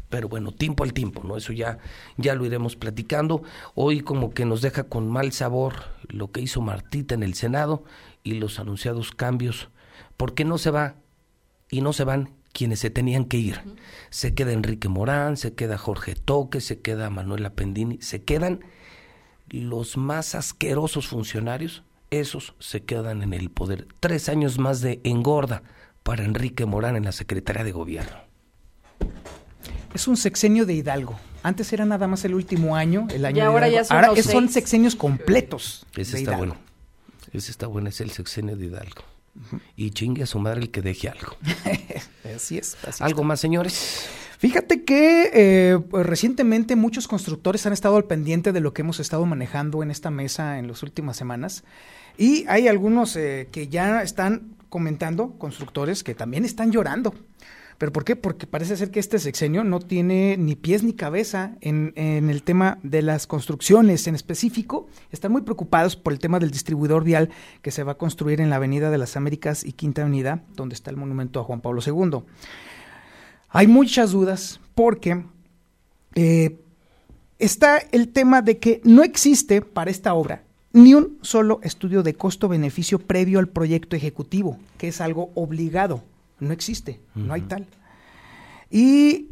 Pero 0.09 0.27
bueno, 0.27 0.51
tiempo 0.51 0.83
al 0.83 0.91
tiempo, 0.91 1.23
¿no? 1.23 1.37
Eso 1.37 1.53
ya, 1.53 1.77
ya 2.17 2.35
lo 2.35 2.45
iremos 2.45 2.75
platicando. 2.75 3.43
Hoy 3.73 4.01
como 4.01 4.31
que 4.31 4.43
nos 4.43 4.61
deja 4.61 4.83
con 4.83 5.09
mal 5.09 5.31
sabor 5.31 5.75
lo 6.09 6.29
que 6.31 6.41
hizo 6.41 6.59
Martita 6.59 7.15
en 7.15 7.23
el 7.23 7.35
Senado 7.35 7.85
y 8.21 8.33
los 8.33 8.59
anunciados 8.59 9.11
cambios, 9.11 9.69
porque 10.17 10.43
no 10.43 10.57
se 10.57 10.71
va 10.71 10.95
y 11.69 11.79
no 11.79 11.93
se 11.93 12.03
van 12.03 12.33
quienes 12.51 12.79
se 12.79 12.89
tenían 12.89 13.23
que 13.23 13.37
ir. 13.37 13.61
Se 14.09 14.35
queda 14.35 14.51
Enrique 14.51 14.89
Morán, 14.89 15.37
se 15.37 15.53
queda 15.53 15.77
Jorge 15.77 16.15
Toque, 16.15 16.59
se 16.59 16.81
queda 16.81 17.09
Manuela 17.09 17.53
Pendini, 17.53 17.97
se 18.01 18.23
quedan 18.23 18.59
los 19.47 19.95
más 19.95 20.35
asquerosos 20.35 21.07
funcionarios, 21.07 21.83
esos 22.11 22.53
se 22.59 22.83
quedan 22.83 23.21
en 23.21 23.33
el 23.33 23.49
poder. 23.49 23.87
Tres 23.99 24.29
años 24.29 24.57
más 24.59 24.81
de 24.81 24.99
engorda 25.03 25.63
para 26.03 26.23
Enrique 26.23 26.65
Morán 26.65 26.95
en 26.95 27.05
la 27.05 27.11
Secretaría 27.11 27.63
de 27.63 27.71
Gobierno. 27.71 28.17
es 29.93 30.07
un 30.07 30.17
sexenio 30.17 30.65
de 30.65 30.73
Hidalgo. 30.73 31.19
Antes 31.43 31.71
era 31.73 31.85
nada 31.85 32.07
más 32.07 32.25
el 32.25 32.33
último 32.33 32.75
año, 32.75 33.07
el 33.13 33.25
año 33.25 33.37
Y 33.37 33.41
ahora 33.41 33.65
de 33.67 33.73
ya 33.73 33.83
son 33.83 33.95
ahora 33.97 34.07
los 34.09 34.19
son 34.21 34.43
seis. 34.43 34.53
sexenios 34.53 34.95
completos. 34.95 35.85
Ese 35.95 36.13
de 36.13 36.17
está 36.19 36.31
Hidalgo. 36.31 36.37
bueno. 36.37 36.57
Ese 37.33 37.51
está 37.51 37.67
bueno, 37.67 37.89
es 37.89 38.01
el 38.01 38.11
sexenio 38.11 38.55
de 38.55 38.65
Hidalgo. 38.67 39.03
Y 39.75 39.91
chingue 39.91 40.23
a 40.23 40.25
su 40.25 40.39
madre 40.39 40.61
el 40.61 40.71
que 40.71 40.81
deje 40.81 41.09
algo. 41.09 41.37
Así 42.35 42.57
es. 42.57 42.75
así 42.87 43.03
¿Algo 43.03 43.19
está. 43.21 43.27
más, 43.27 43.39
señores? 43.39 44.07
Fíjate 44.37 44.83
que 44.83 45.31
eh, 45.33 45.79
pues, 45.89 46.05
recientemente 46.05 46.75
muchos 46.75 47.07
constructores 47.07 47.65
han 47.65 47.73
estado 47.73 47.97
al 47.97 48.05
pendiente 48.05 48.51
de 48.51 48.59
lo 48.59 48.71
que 48.73 48.83
hemos 48.83 48.99
estado 48.99 49.25
manejando 49.25 49.81
en 49.81 49.89
esta 49.89 50.11
mesa 50.11 50.59
en 50.59 50.67
las 50.67 50.83
últimas 50.83 51.17
semanas. 51.17 51.63
Y 52.17 52.45
hay 52.47 52.67
algunos 52.67 53.15
eh, 53.15 53.49
que 53.51 53.67
ya 53.67 54.03
están 54.03 54.55
comentando, 54.69 55.33
constructores, 55.39 56.03
que 56.03 56.13
también 56.13 56.45
están 56.45 56.71
llorando. 56.71 57.15
¿Pero 57.79 57.91
por 57.91 58.03
qué? 58.03 58.15
Porque 58.15 58.47
parece 58.47 58.75
ser 58.75 58.89
que 58.89 58.99
este 58.99 59.19
sexenio 59.19 59.63
no 59.63 59.79
tiene 59.79 60.35
ni 60.37 60.55
pies 60.55 60.83
ni 60.83 60.93
cabeza 60.93 61.55
en, 61.61 61.93
en 61.95 62.29
el 62.29 62.41
tema 62.41 62.79
de 62.81 63.03
las 63.03 63.27
construcciones 63.27 64.07
en 64.07 64.15
específico. 64.15 64.87
Están 65.11 65.31
muy 65.31 65.43
preocupados 65.43 65.95
por 65.95 66.13
el 66.13 66.19
tema 66.19 66.39
del 66.39 66.49
distribuidor 66.49 67.03
vial 67.03 67.29
que 67.61 67.69
se 67.69 67.83
va 67.83 67.93
a 67.93 67.97
construir 67.97 68.41
en 68.41 68.49
la 68.49 68.55
Avenida 68.55 68.89
de 68.89 68.97
las 68.97 69.15
Américas 69.15 69.63
y 69.63 69.73
Quinta 69.73 70.01
Avenida, 70.01 70.43
donde 70.55 70.73
está 70.73 70.89
el 70.89 70.97
monumento 70.97 71.39
a 71.39 71.43
Juan 71.43 71.61
Pablo 71.61 71.81
II. 71.85 72.23
Hay 73.49 73.67
muchas 73.67 74.11
dudas 74.11 74.59
porque 74.75 75.23
eh, 76.15 76.59
está 77.39 77.77
el 77.77 78.09
tema 78.09 78.41
de 78.41 78.57
que 78.57 78.81
no 78.83 79.03
existe 79.03 79.61
para 79.61 79.91
esta 79.91 80.13
obra 80.13 80.43
ni 80.73 80.93
un 80.93 81.17
solo 81.21 81.59
estudio 81.63 82.03
de 82.03 82.13
costo-beneficio 82.13 82.99
previo 82.99 83.39
al 83.39 83.47
proyecto 83.47 83.95
ejecutivo, 83.95 84.59
que 84.77 84.89
es 84.89 85.01
algo 85.01 85.31
obligado. 85.33 86.03
No 86.39 86.53
existe, 86.53 86.99
no 87.15 87.33
hay 87.33 87.41
tal. 87.41 87.65
Y 88.69 89.29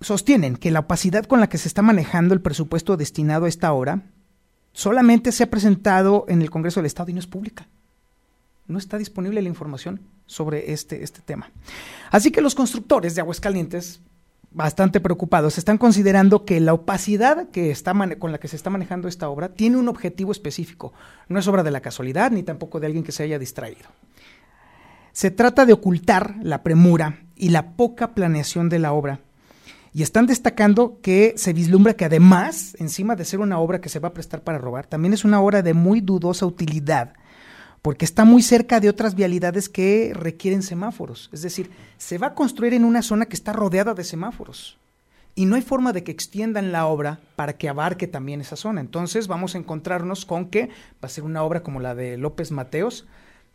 sostienen 0.00 0.56
que 0.56 0.70
la 0.70 0.80
opacidad 0.80 1.24
con 1.24 1.40
la 1.40 1.48
que 1.48 1.58
se 1.58 1.68
está 1.68 1.80
manejando 1.80 2.34
el 2.34 2.42
presupuesto 2.42 2.96
destinado 2.96 3.46
a 3.46 3.48
esta 3.48 3.72
obra 3.72 4.02
solamente 4.72 5.32
se 5.32 5.44
ha 5.44 5.50
presentado 5.50 6.26
en 6.28 6.42
el 6.42 6.50
Congreso 6.50 6.80
del 6.80 6.86
Estado 6.86 7.10
y 7.10 7.14
no 7.14 7.20
es 7.20 7.26
pública. 7.26 7.66
No 8.68 8.78
está 8.78 8.98
disponible 8.98 9.42
la 9.42 9.48
información 9.48 10.00
sobre 10.26 10.72
este, 10.72 11.02
este 11.02 11.20
tema. 11.22 11.50
Así 12.10 12.30
que 12.30 12.42
los 12.42 12.54
constructores 12.54 13.14
de 13.14 13.22
Aguascalientes, 13.22 14.00
bastante 14.50 15.00
preocupados, 15.00 15.56
están 15.56 15.78
considerando 15.78 16.44
que 16.44 16.60
la 16.60 16.74
opacidad 16.74 17.48
que 17.48 17.70
está 17.70 17.94
con 18.18 18.30
la 18.30 18.38
que 18.38 18.48
se 18.48 18.56
está 18.56 18.68
manejando 18.68 19.08
esta 19.08 19.30
obra 19.30 19.48
tiene 19.48 19.78
un 19.78 19.88
objetivo 19.88 20.32
específico. 20.32 20.92
No 21.28 21.38
es 21.38 21.48
obra 21.48 21.62
de 21.62 21.70
la 21.70 21.80
casualidad 21.80 22.30
ni 22.30 22.42
tampoco 22.42 22.78
de 22.78 22.86
alguien 22.86 23.04
que 23.04 23.12
se 23.12 23.22
haya 23.22 23.38
distraído. 23.38 23.88
Se 25.12 25.30
trata 25.30 25.66
de 25.66 25.72
ocultar 25.72 26.36
la 26.42 26.62
premura 26.62 27.22
y 27.34 27.48
la 27.48 27.72
poca 27.72 28.14
planeación 28.14 28.68
de 28.68 28.78
la 28.78 28.92
obra. 28.92 29.20
Y 29.94 30.02
están 30.02 30.26
destacando 30.26 31.00
que 31.00 31.34
se 31.36 31.54
vislumbra 31.54 31.94
que 31.94 32.04
además, 32.04 32.76
encima 32.78 33.16
de 33.16 33.24
ser 33.24 33.40
una 33.40 33.58
obra 33.58 33.80
que 33.80 33.88
se 33.88 33.98
va 33.98 34.08
a 34.08 34.12
prestar 34.12 34.42
para 34.42 34.58
robar, 34.58 34.86
también 34.86 35.14
es 35.14 35.24
una 35.24 35.40
obra 35.40 35.62
de 35.62 35.74
muy 35.74 36.00
dudosa 36.00 36.46
utilidad, 36.46 37.14
porque 37.82 38.04
está 38.04 38.24
muy 38.24 38.42
cerca 38.42 38.80
de 38.80 38.88
otras 38.88 39.14
vialidades 39.14 39.68
que 39.68 40.12
requieren 40.14 40.62
semáforos. 40.62 41.30
Es 41.32 41.42
decir, 41.42 41.70
se 41.96 42.18
va 42.18 42.28
a 42.28 42.34
construir 42.34 42.74
en 42.74 42.84
una 42.84 43.02
zona 43.02 43.26
que 43.26 43.36
está 43.36 43.52
rodeada 43.52 43.94
de 43.94 44.04
semáforos. 44.04 44.76
Y 45.34 45.44
no 45.46 45.54
hay 45.54 45.62
forma 45.62 45.92
de 45.92 46.02
que 46.02 46.10
extiendan 46.10 46.72
la 46.72 46.86
obra 46.86 47.20
para 47.36 47.52
que 47.56 47.68
abarque 47.68 48.08
también 48.08 48.40
esa 48.40 48.56
zona. 48.56 48.80
Entonces 48.80 49.28
vamos 49.28 49.54
a 49.54 49.58
encontrarnos 49.58 50.24
con 50.26 50.46
que 50.46 50.66
va 50.66 51.02
a 51.02 51.08
ser 51.08 51.22
una 51.22 51.44
obra 51.44 51.62
como 51.62 51.78
la 51.78 51.94
de 51.94 52.16
López 52.18 52.50
Mateos, 52.50 53.06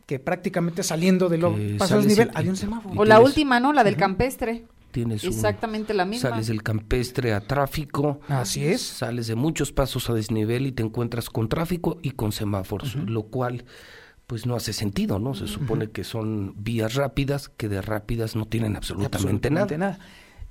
que 0.06 0.18
prácticamente 0.20 0.84
saliendo 0.84 1.28
de 1.28 1.38
lo 1.40 1.54
Que 1.56 1.76
paso 1.78 1.96
el 1.98 2.04
sales 2.04 2.06
nivel, 2.18 2.32
y- 2.34 2.38
había 2.38 2.52
un 2.52 2.58
semáforo. 2.58 2.96
O 3.00 3.04
la 3.04 3.16
tienes- 3.18 3.26
última, 3.30 3.60
¿no? 3.60 3.74
La 3.74 3.84
del 3.84 3.98
campestre. 3.98 4.64
Tienes 4.92 5.24
un- 5.24 5.32
Exactamente 5.34 5.94
la 5.94 6.06
misma. 6.06 6.30
Sales 6.30 6.48
del 6.48 6.64
campestre 6.64 7.34
a 7.34 7.42
tráfico. 7.42 8.22
Así 8.30 8.66
es. 8.66 8.82
Sales 8.82 9.28
de 9.28 9.36
muchos 9.36 9.74
pasos 9.74 10.10
a 10.10 10.14
desnivel 10.14 10.68
y 10.68 10.72
te 10.72 10.84
encuentras 10.84 11.30
con 11.30 11.50
tráfico 11.50 11.98
y 12.02 12.12
con 12.12 12.32
semáforos, 12.32 12.96
lo 12.96 13.24
cual 13.24 13.66
pues 14.34 14.48
no 14.48 14.56
hace 14.56 14.74
sentido, 14.74 15.20
¿no? 15.20 15.36
Se 15.36 15.46
supone 15.46 15.92
que 15.92 16.04
son 16.04 16.56
vías 16.58 16.96
rápidas 16.96 17.50
que 17.50 17.70
de 17.70 17.84
rápidas 17.84 18.36
no 18.36 18.48
tienen 18.48 18.76
absolutamente, 18.76 19.18
Absolutamente 19.18 19.78
nada. 19.78 19.98
nada. 19.98 20.06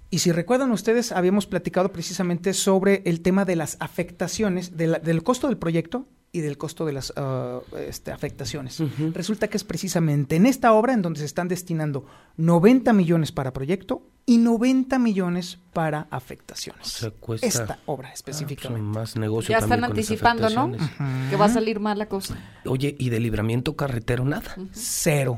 Y 0.09 0.21
si 0.21 0.31
recuerdan 0.31 0.71
ustedes, 0.71 1.11
habíamos 1.11 1.49
platicado 1.49 1.91
precisamente 1.91 2.53
sobre 2.53 3.03
el 3.07 3.23
tema 3.23 3.45
de 3.45 3.57
las 3.57 3.77
afectaciones, 3.81 4.77
de 4.77 4.87
la- 4.87 4.99
del 5.01 5.25
costo 5.25 5.49
del 5.49 5.57
proyecto 5.59 6.07
y 6.35 6.41
del 6.41 6.57
costo 6.57 6.87
de 6.87 6.93
las 6.95 7.13
ah, 7.17 7.61
este, 7.79 8.11
afectaciones. 8.11 8.83
Resulta 9.13 9.49
que 9.49 9.59
es 9.59 9.65
precisamente 9.65 10.37
en 10.37 10.47
esta 10.47 10.73
obra 10.73 10.95
en 10.95 11.03
donde 11.03 11.21
se 11.21 11.27
están 11.27 11.47
destinando 11.49 12.07
90 12.39 12.93
millones 12.95 13.33
para 13.33 13.53
proyecto 13.53 14.09
y 14.25 14.39
90 14.39 14.99
millones 14.99 15.59
para 15.75 16.07
afectaciones. 16.11 16.87
O 16.87 16.91
sea, 17.01 17.11
cuesta- 17.11 17.47
Esta 17.47 17.79
obra 17.87 18.09
Ah, 18.09 18.13
pues, 18.13 18.21
específicamente. 18.21 18.83
más 18.99 19.17
negocio 19.17 19.51
Ya 19.51 19.61
también 19.61 19.81
están 19.81 19.91
anticipando, 19.91 20.49
¿no? 20.51 20.73
Que 21.29 21.37
va 21.37 21.45
a 21.47 21.49
salir 21.51 21.81
mal 21.81 21.99
la 21.99 22.09
cosa. 22.09 22.37
Oye, 22.65 22.97
y 22.99 23.11
de 23.11 23.21
libramiento 23.21 23.77
carretero 23.77 24.25
nada. 24.25 24.57
Cero. 24.73 25.37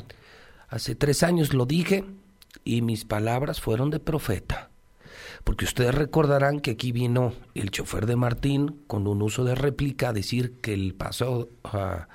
Hace 0.68 0.94
tres 0.94 1.22
años 1.24 1.54
lo 1.54 1.66
dije 1.66 2.04
y 2.62 2.83
mis 2.83 3.04
palabras 3.04 3.61
fueron 3.61 3.90
de 3.90 3.98
profeta. 4.00 4.70
Porque 5.44 5.66
ustedes 5.66 5.94
recordarán 5.94 6.61
que 6.61 6.72
aquí 6.72 6.90
vino 6.90 7.35
el 7.54 7.70
chofer 7.70 8.07
de 8.07 8.16
Martín 8.16 8.80
con 8.87 9.07
un 9.07 9.20
uso 9.20 9.44
de 9.44 9.54
réplica 9.54 10.09
a 10.09 10.12
decir 10.12 10.54
que 10.61 10.72
el 10.72 10.94
paso 10.94 11.50
a, 11.62 12.09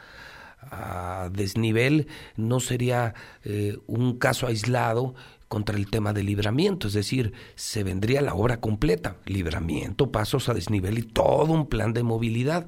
desnivel 1.32 2.08
no 2.36 2.60
sería 2.60 3.16
eh, 3.44 3.78
un 3.88 4.20
caso 4.20 4.46
aislado 4.46 5.16
contra 5.48 5.76
el 5.76 5.90
tema 5.90 6.14
del 6.14 6.28
libramiento, 6.28 6.88
es 6.88 6.94
decir, 6.94 7.34
se 7.56 7.84
vendría 7.84 8.22
la 8.22 8.36
obra 8.36 8.60
completa, 8.60 9.18
libramiento, 9.26 10.12
pasos 10.12 10.48
a 10.48 10.54
desnivel 10.54 11.00
y 11.00 11.04
todo 11.04 11.54
un 11.54 11.68
plan 11.68 11.94
de 11.94 12.04
movilidad. 12.04 12.68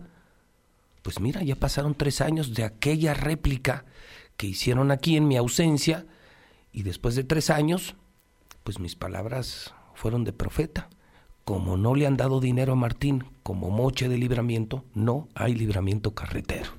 Pues 1.04 1.19
mira, 1.19 1.43
ya 1.43 1.56
pasaron 1.56 1.93
tres 1.93 2.21
años 2.21 2.56
de 2.56 2.63
aquella 2.63 3.13
réplica 3.13 3.86
que 4.36 4.47
hicieron 4.47 4.89
aquí 4.89 5.15
en 5.15 5.28
mi 5.28 5.38
ausencia 5.38 6.08
y 6.71 6.82
después 6.82 7.15
de 7.15 7.24
tres 7.24 7.52
años, 7.52 7.95
pues 8.63 8.80
mis 8.80 8.95
palabras 8.95 9.76
fueron 10.02 10.24
de 10.24 10.34
profeta. 10.34 10.90
Como 11.46 11.78
no 11.78 11.94
le 11.94 12.08
han 12.08 12.18
dado 12.18 12.40
dinero 12.40 12.74
a 12.74 12.76
Martín 12.76 13.24
como 13.44 13.70
moche 13.70 14.10
de 14.10 14.18
libramiento, 14.18 14.84
no 14.96 15.28
hay 15.36 15.54
libramiento 15.54 16.16
carretero. 16.16 16.72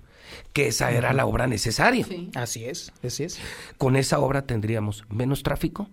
Que 0.53 0.67
esa 0.67 0.91
era 0.91 1.13
la 1.13 1.25
obra 1.25 1.47
necesaria. 1.47 2.05
Sí. 2.05 2.31
Así 2.35 2.65
es, 2.65 2.93
así 3.05 3.23
es. 3.23 3.39
Con 3.79 3.95
esa 3.95 4.19
obra 4.19 4.43
tendríamos 4.43 5.05
menos 5.09 5.45
tráfico, 5.45 5.89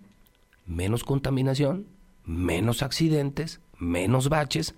menos 0.65 1.03
contaminación, 1.03 1.85
menos 2.25 2.81
accidentes, 2.81 3.61
menos 3.77 4.29
baches, 4.29 4.73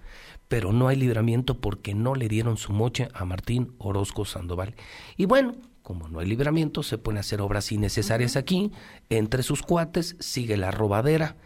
pero 0.49 0.73
no 0.73 0.89
hay 0.89 0.97
libramiento 0.97 1.61
porque 1.61 1.93
no 1.93 2.15
le 2.15 2.27
dieron 2.27 2.57
su 2.57 2.73
moche 2.73 3.07
a 3.13 3.23
Martín 3.23 3.75
Orozco 3.77 4.25
Sandoval. 4.25 4.75
Y 5.15 5.25
bueno, 5.25 5.55
como 5.83 6.09
no 6.09 6.19
hay 6.19 6.27
libramiento, 6.27 6.83
se 6.83 6.97
pueden 6.97 7.19
hacer 7.19 7.39
obras 7.39 7.71
innecesarias 7.71 8.35
aquí, 8.35 8.71
entre 9.09 9.41
sus 9.41 9.61
cuates, 9.61 10.17
sigue 10.19 10.57
la 10.57 10.71
robadera 10.71 11.37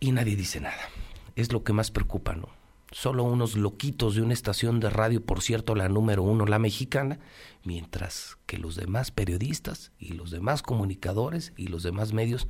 y 0.00 0.12
nadie 0.12 0.36
dice 0.36 0.60
nada. 0.60 0.88
Es 1.36 1.52
lo 1.52 1.62
que 1.64 1.72
más 1.72 1.90
preocupa, 1.90 2.34
¿no? 2.34 2.48
Solo 2.90 3.24
unos 3.24 3.54
loquitos 3.54 4.14
de 4.14 4.22
una 4.22 4.32
estación 4.32 4.80
de 4.80 4.88
radio, 4.88 5.22
por 5.22 5.42
cierto, 5.42 5.74
la 5.74 5.88
número 5.90 6.22
uno, 6.22 6.46
la 6.46 6.58
mexicana, 6.58 7.18
mientras 7.62 8.38
que 8.46 8.56
los 8.56 8.76
demás 8.76 9.10
periodistas 9.10 9.92
y 9.98 10.14
los 10.14 10.30
demás 10.30 10.62
comunicadores 10.62 11.52
y 11.56 11.68
los 11.68 11.82
demás 11.82 12.14
medios, 12.14 12.48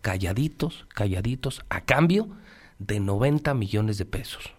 calladitos, 0.00 0.86
calladitos, 0.94 1.62
a 1.68 1.82
cambio 1.82 2.28
de 2.78 2.98
90 2.98 3.52
millones 3.52 3.98
de 3.98 4.06
pesos. 4.06 4.52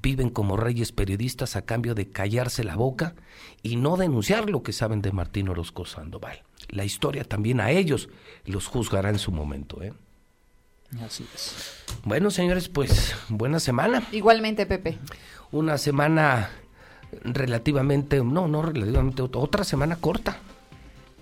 Viven 0.00 0.28
como 0.28 0.56
reyes 0.58 0.92
periodistas 0.92 1.56
a 1.56 1.62
cambio 1.62 1.94
de 1.94 2.10
callarse 2.10 2.62
la 2.62 2.76
boca 2.76 3.14
y 3.62 3.76
no 3.76 3.96
denunciar 3.96 4.50
lo 4.50 4.62
que 4.62 4.72
saben 4.72 5.00
de 5.00 5.12
Martín 5.12 5.48
Orozco 5.48 5.86
Sandoval. 5.86 6.42
La 6.68 6.84
historia 6.84 7.24
también 7.24 7.60
a 7.60 7.70
ellos 7.70 8.10
los 8.44 8.66
juzgará 8.66 9.08
en 9.08 9.18
su 9.18 9.32
momento, 9.32 9.82
¿eh? 9.82 9.94
Así 11.04 11.26
es. 11.34 11.54
Bueno, 12.04 12.30
señores, 12.30 12.68
pues 12.68 13.14
buena 13.28 13.60
semana. 13.60 14.02
Igualmente, 14.12 14.66
Pepe. 14.66 14.98
Una 15.52 15.78
semana 15.78 16.50
relativamente, 17.24 18.22
no, 18.22 18.48
no 18.48 18.62
relativamente, 18.62 19.22
otra 19.22 19.64
semana 19.64 19.96
corta. 19.96 20.38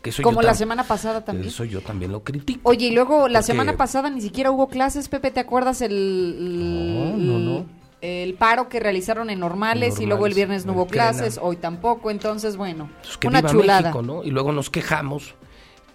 Que 0.03 0.13
soy 0.13 0.23
Como 0.23 0.41
yo 0.41 0.47
la 0.47 0.53
tam- 0.55 0.59
semana 0.59 0.85
pasada 0.85 1.25
también. 1.25 1.49
Eso 1.49 1.65
yo 1.65 1.81
también 1.81 2.13
lo 2.13 2.23
critico. 2.23 2.61
Oye, 2.69 2.87
y 2.89 2.91
luego 2.93 3.29
la 3.29 3.41
Porque- 3.41 3.47
semana 3.53 3.77
pasada 3.77 4.09
ni 4.11 4.21
siquiera 4.21 4.51
hubo 4.51 4.69
clases, 4.69 5.09
Pepe, 5.09 5.31
¿te 5.31 5.41
acuerdas 5.41 5.81
el, 5.83 7.17
No, 7.17 7.17
no, 7.17 7.39
no. 7.39 7.67
el 8.01 8.35
paro 8.35 8.69
que 8.69 8.79
realizaron 8.79 9.31
en 9.31 9.41
normales, 9.41 9.99
y 10.01 10.07
luego 10.07 10.27
el 10.27 10.35
viernes 10.35 10.65
no 10.65 10.75
hubo 10.75 10.87
Crena. 10.87 11.11
clases, 11.11 11.39
hoy 11.43 11.57
tampoco, 11.57 12.11
entonces 12.13 12.57
bueno, 12.57 12.89
Pues 13.03 13.17
que 13.17 13.27
una 13.27 13.41
viva 13.41 13.51
chulada. 13.53 13.81
México, 13.83 14.03
¿no? 14.03 14.23
Y 14.23 14.31
luego 14.31 14.53
nos 14.53 14.71
quejamos 14.71 15.35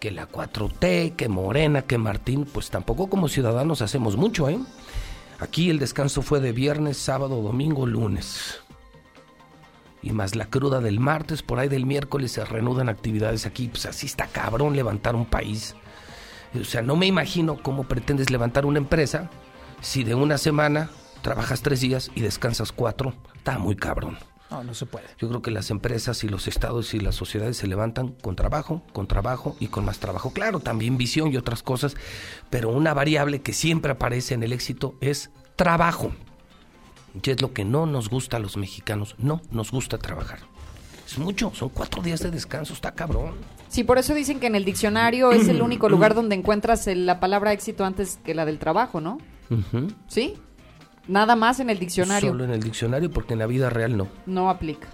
que 0.01 0.09
la 0.09 0.27
4T, 0.27 1.15
que 1.15 1.29
Morena, 1.29 1.83
que 1.83 1.99
Martín, 1.99 2.45
pues 2.51 2.71
tampoco 2.71 3.07
como 3.07 3.29
ciudadanos 3.29 3.83
hacemos 3.83 4.17
mucho, 4.17 4.49
¿eh? 4.49 4.59
Aquí 5.39 5.69
el 5.69 5.77
descanso 5.77 6.23
fue 6.23 6.39
de 6.39 6.51
viernes, 6.51 6.97
sábado, 6.97 7.39
domingo, 7.43 7.85
lunes. 7.85 8.61
Y 10.01 10.11
más 10.11 10.35
la 10.35 10.47
cruda 10.47 10.81
del 10.81 10.99
martes, 10.99 11.43
por 11.43 11.59
ahí 11.59 11.69
del 11.69 11.85
miércoles 11.85 12.31
se 12.31 12.43
reanudan 12.43 12.89
actividades 12.89 13.45
aquí. 13.45 13.67
Pues 13.67 13.85
así 13.85 14.07
está 14.07 14.25
cabrón 14.25 14.75
levantar 14.75 15.15
un 15.15 15.25
país. 15.25 15.75
O 16.59 16.63
sea, 16.63 16.81
no 16.81 16.95
me 16.95 17.05
imagino 17.05 17.61
cómo 17.61 17.83
pretendes 17.83 18.31
levantar 18.31 18.65
una 18.65 18.79
empresa 18.79 19.29
si 19.81 20.03
de 20.03 20.15
una 20.15 20.39
semana 20.39 20.89
trabajas 21.21 21.61
tres 21.61 21.79
días 21.79 22.09
y 22.15 22.21
descansas 22.21 22.71
cuatro, 22.71 23.13
está 23.35 23.59
muy 23.59 23.75
cabrón. 23.75 24.17
No, 24.51 24.63
no 24.65 24.73
se 24.73 24.85
puede. 24.85 25.05
Yo 25.17 25.29
creo 25.29 25.41
que 25.41 25.49
las 25.49 25.71
empresas 25.71 26.23
y 26.25 26.27
los 26.27 26.47
estados 26.47 26.93
y 26.93 26.99
las 26.99 27.15
sociedades 27.15 27.55
se 27.55 27.67
levantan 27.67 28.09
con 28.09 28.35
trabajo, 28.35 28.83
con 28.91 29.07
trabajo 29.07 29.55
y 29.61 29.67
con 29.67 29.85
más 29.85 29.99
trabajo. 29.99 30.31
Claro, 30.33 30.59
también 30.59 30.97
visión 30.97 31.31
y 31.31 31.37
otras 31.37 31.63
cosas, 31.63 31.95
pero 32.49 32.69
una 32.69 32.93
variable 32.93 33.41
que 33.41 33.53
siempre 33.53 33.93
aparece 33.93 34.33
en 34.33 34.43
el 34.43 34.51
éxito 34.51 34.95
es 34.99 35.31
trabajo. 35.55 36.11
Y 37.23 37.29
es 37.29 37.41
lo 37.41 37.53
que 37.53 37.63
no 37.63 37.85
nos 37.85 38.09
gusta 38.09 38.37
a 38.37 38.39
los 38.39 38.57
mexicanos, 38.57 39.15
no 39.17 39.41
nos 39.51 39.71
gusta 39.71 39.97
trabajar. 39.97 40.39
Es 41.07 41.17
mucho, 41.17 41.51
son 41.53 41.69
cuatro 41.69 42.01
días 42.01 42.21
de 42.21 42.31
descanso, 42.31 42.73
está 42.73 42.93
cabrón. 42.93 43.35
Sí, 43.69 43.83
por 43.85 43.97
eso 43.97 44.13
dicen 44.13 44.39
que 44.39 44.47
en 44.47 44.55
el 44.55 44.65
diccionario 44.65 45.31
es 45.31 45.47
el 45.47 45.61
único 45.61 45.87
lugar 45.87 46.13
donde 46.13 46.35
encuentras 46.35 46.87
la 46.87 47.21
palabra 47.21 47.53
éxito 47.53 47.85
antes 47.85 48.19
que 48.23 48.35
la 48.35 48.45
del 48.45 48.59
trabajo, 48.59 48.99
¿no? 48.99 49.17
¿Sí? 50.07 50.35
Nada 51.07 51.35
más 51.35 51.59
en 51.59 51.69
el 51.69 51.79
diccionario. 51.79 52.31
Solo 52.31 52.43
en 52.43 52.51
el 52.51 52.61
diccionario 52.61 53.09
porque 53.09 53.33
en 53.33 53.39
la 53.39 53.47
vida 53.47 53.69
real 53.69 53.97
no. 53.97 54.07
No 54.25 54.49
aplica. 54.49 54.87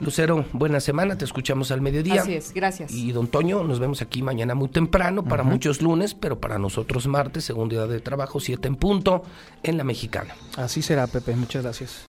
Lucero, 0.00 0.44
buena 0.52 0.78
semana, 0.78 1.18
te 1.18 1.24
escuchamos 1.24 1.72
al 1.72 1.80
mediodía. 1.80 2.22
Así 2.22 2.34
es, 2.34 2.54
gracias. 2.54 2.92
Y 2.92 3.10
don 3.10 3.26
Toño, 3.26 3.64
nos 3.64 3.80
vemos 3.80 4.00
aquí 4.00 4.22
mañana 4.22 4.54
muy 4.54 4.68
temprano, 4.68 5.24
para 5.24 5.42
muchos 5.42 5.82
lunes, 5.82 6.14
pero 6.14 6.38
para 6.38 6.56
nosotros 6.58 7.08
martes, 7.08 7.44
segunda 7.44 7.74
día 7.74 7.86
de 7.86 8.00
trabajo, 8.00 8.38
siete 8.38 8.68
en 8.68 8.76
punto, 8.76 9.24
en 9.64 9.76
la 9.76 9.82
mexicana. 9.82 10.36
Así 10.56 10.82
será, 10.82 11.08
Pepe. 11.08 11.34
Muchas 11.34 11.64
gracias. 11.64 12.06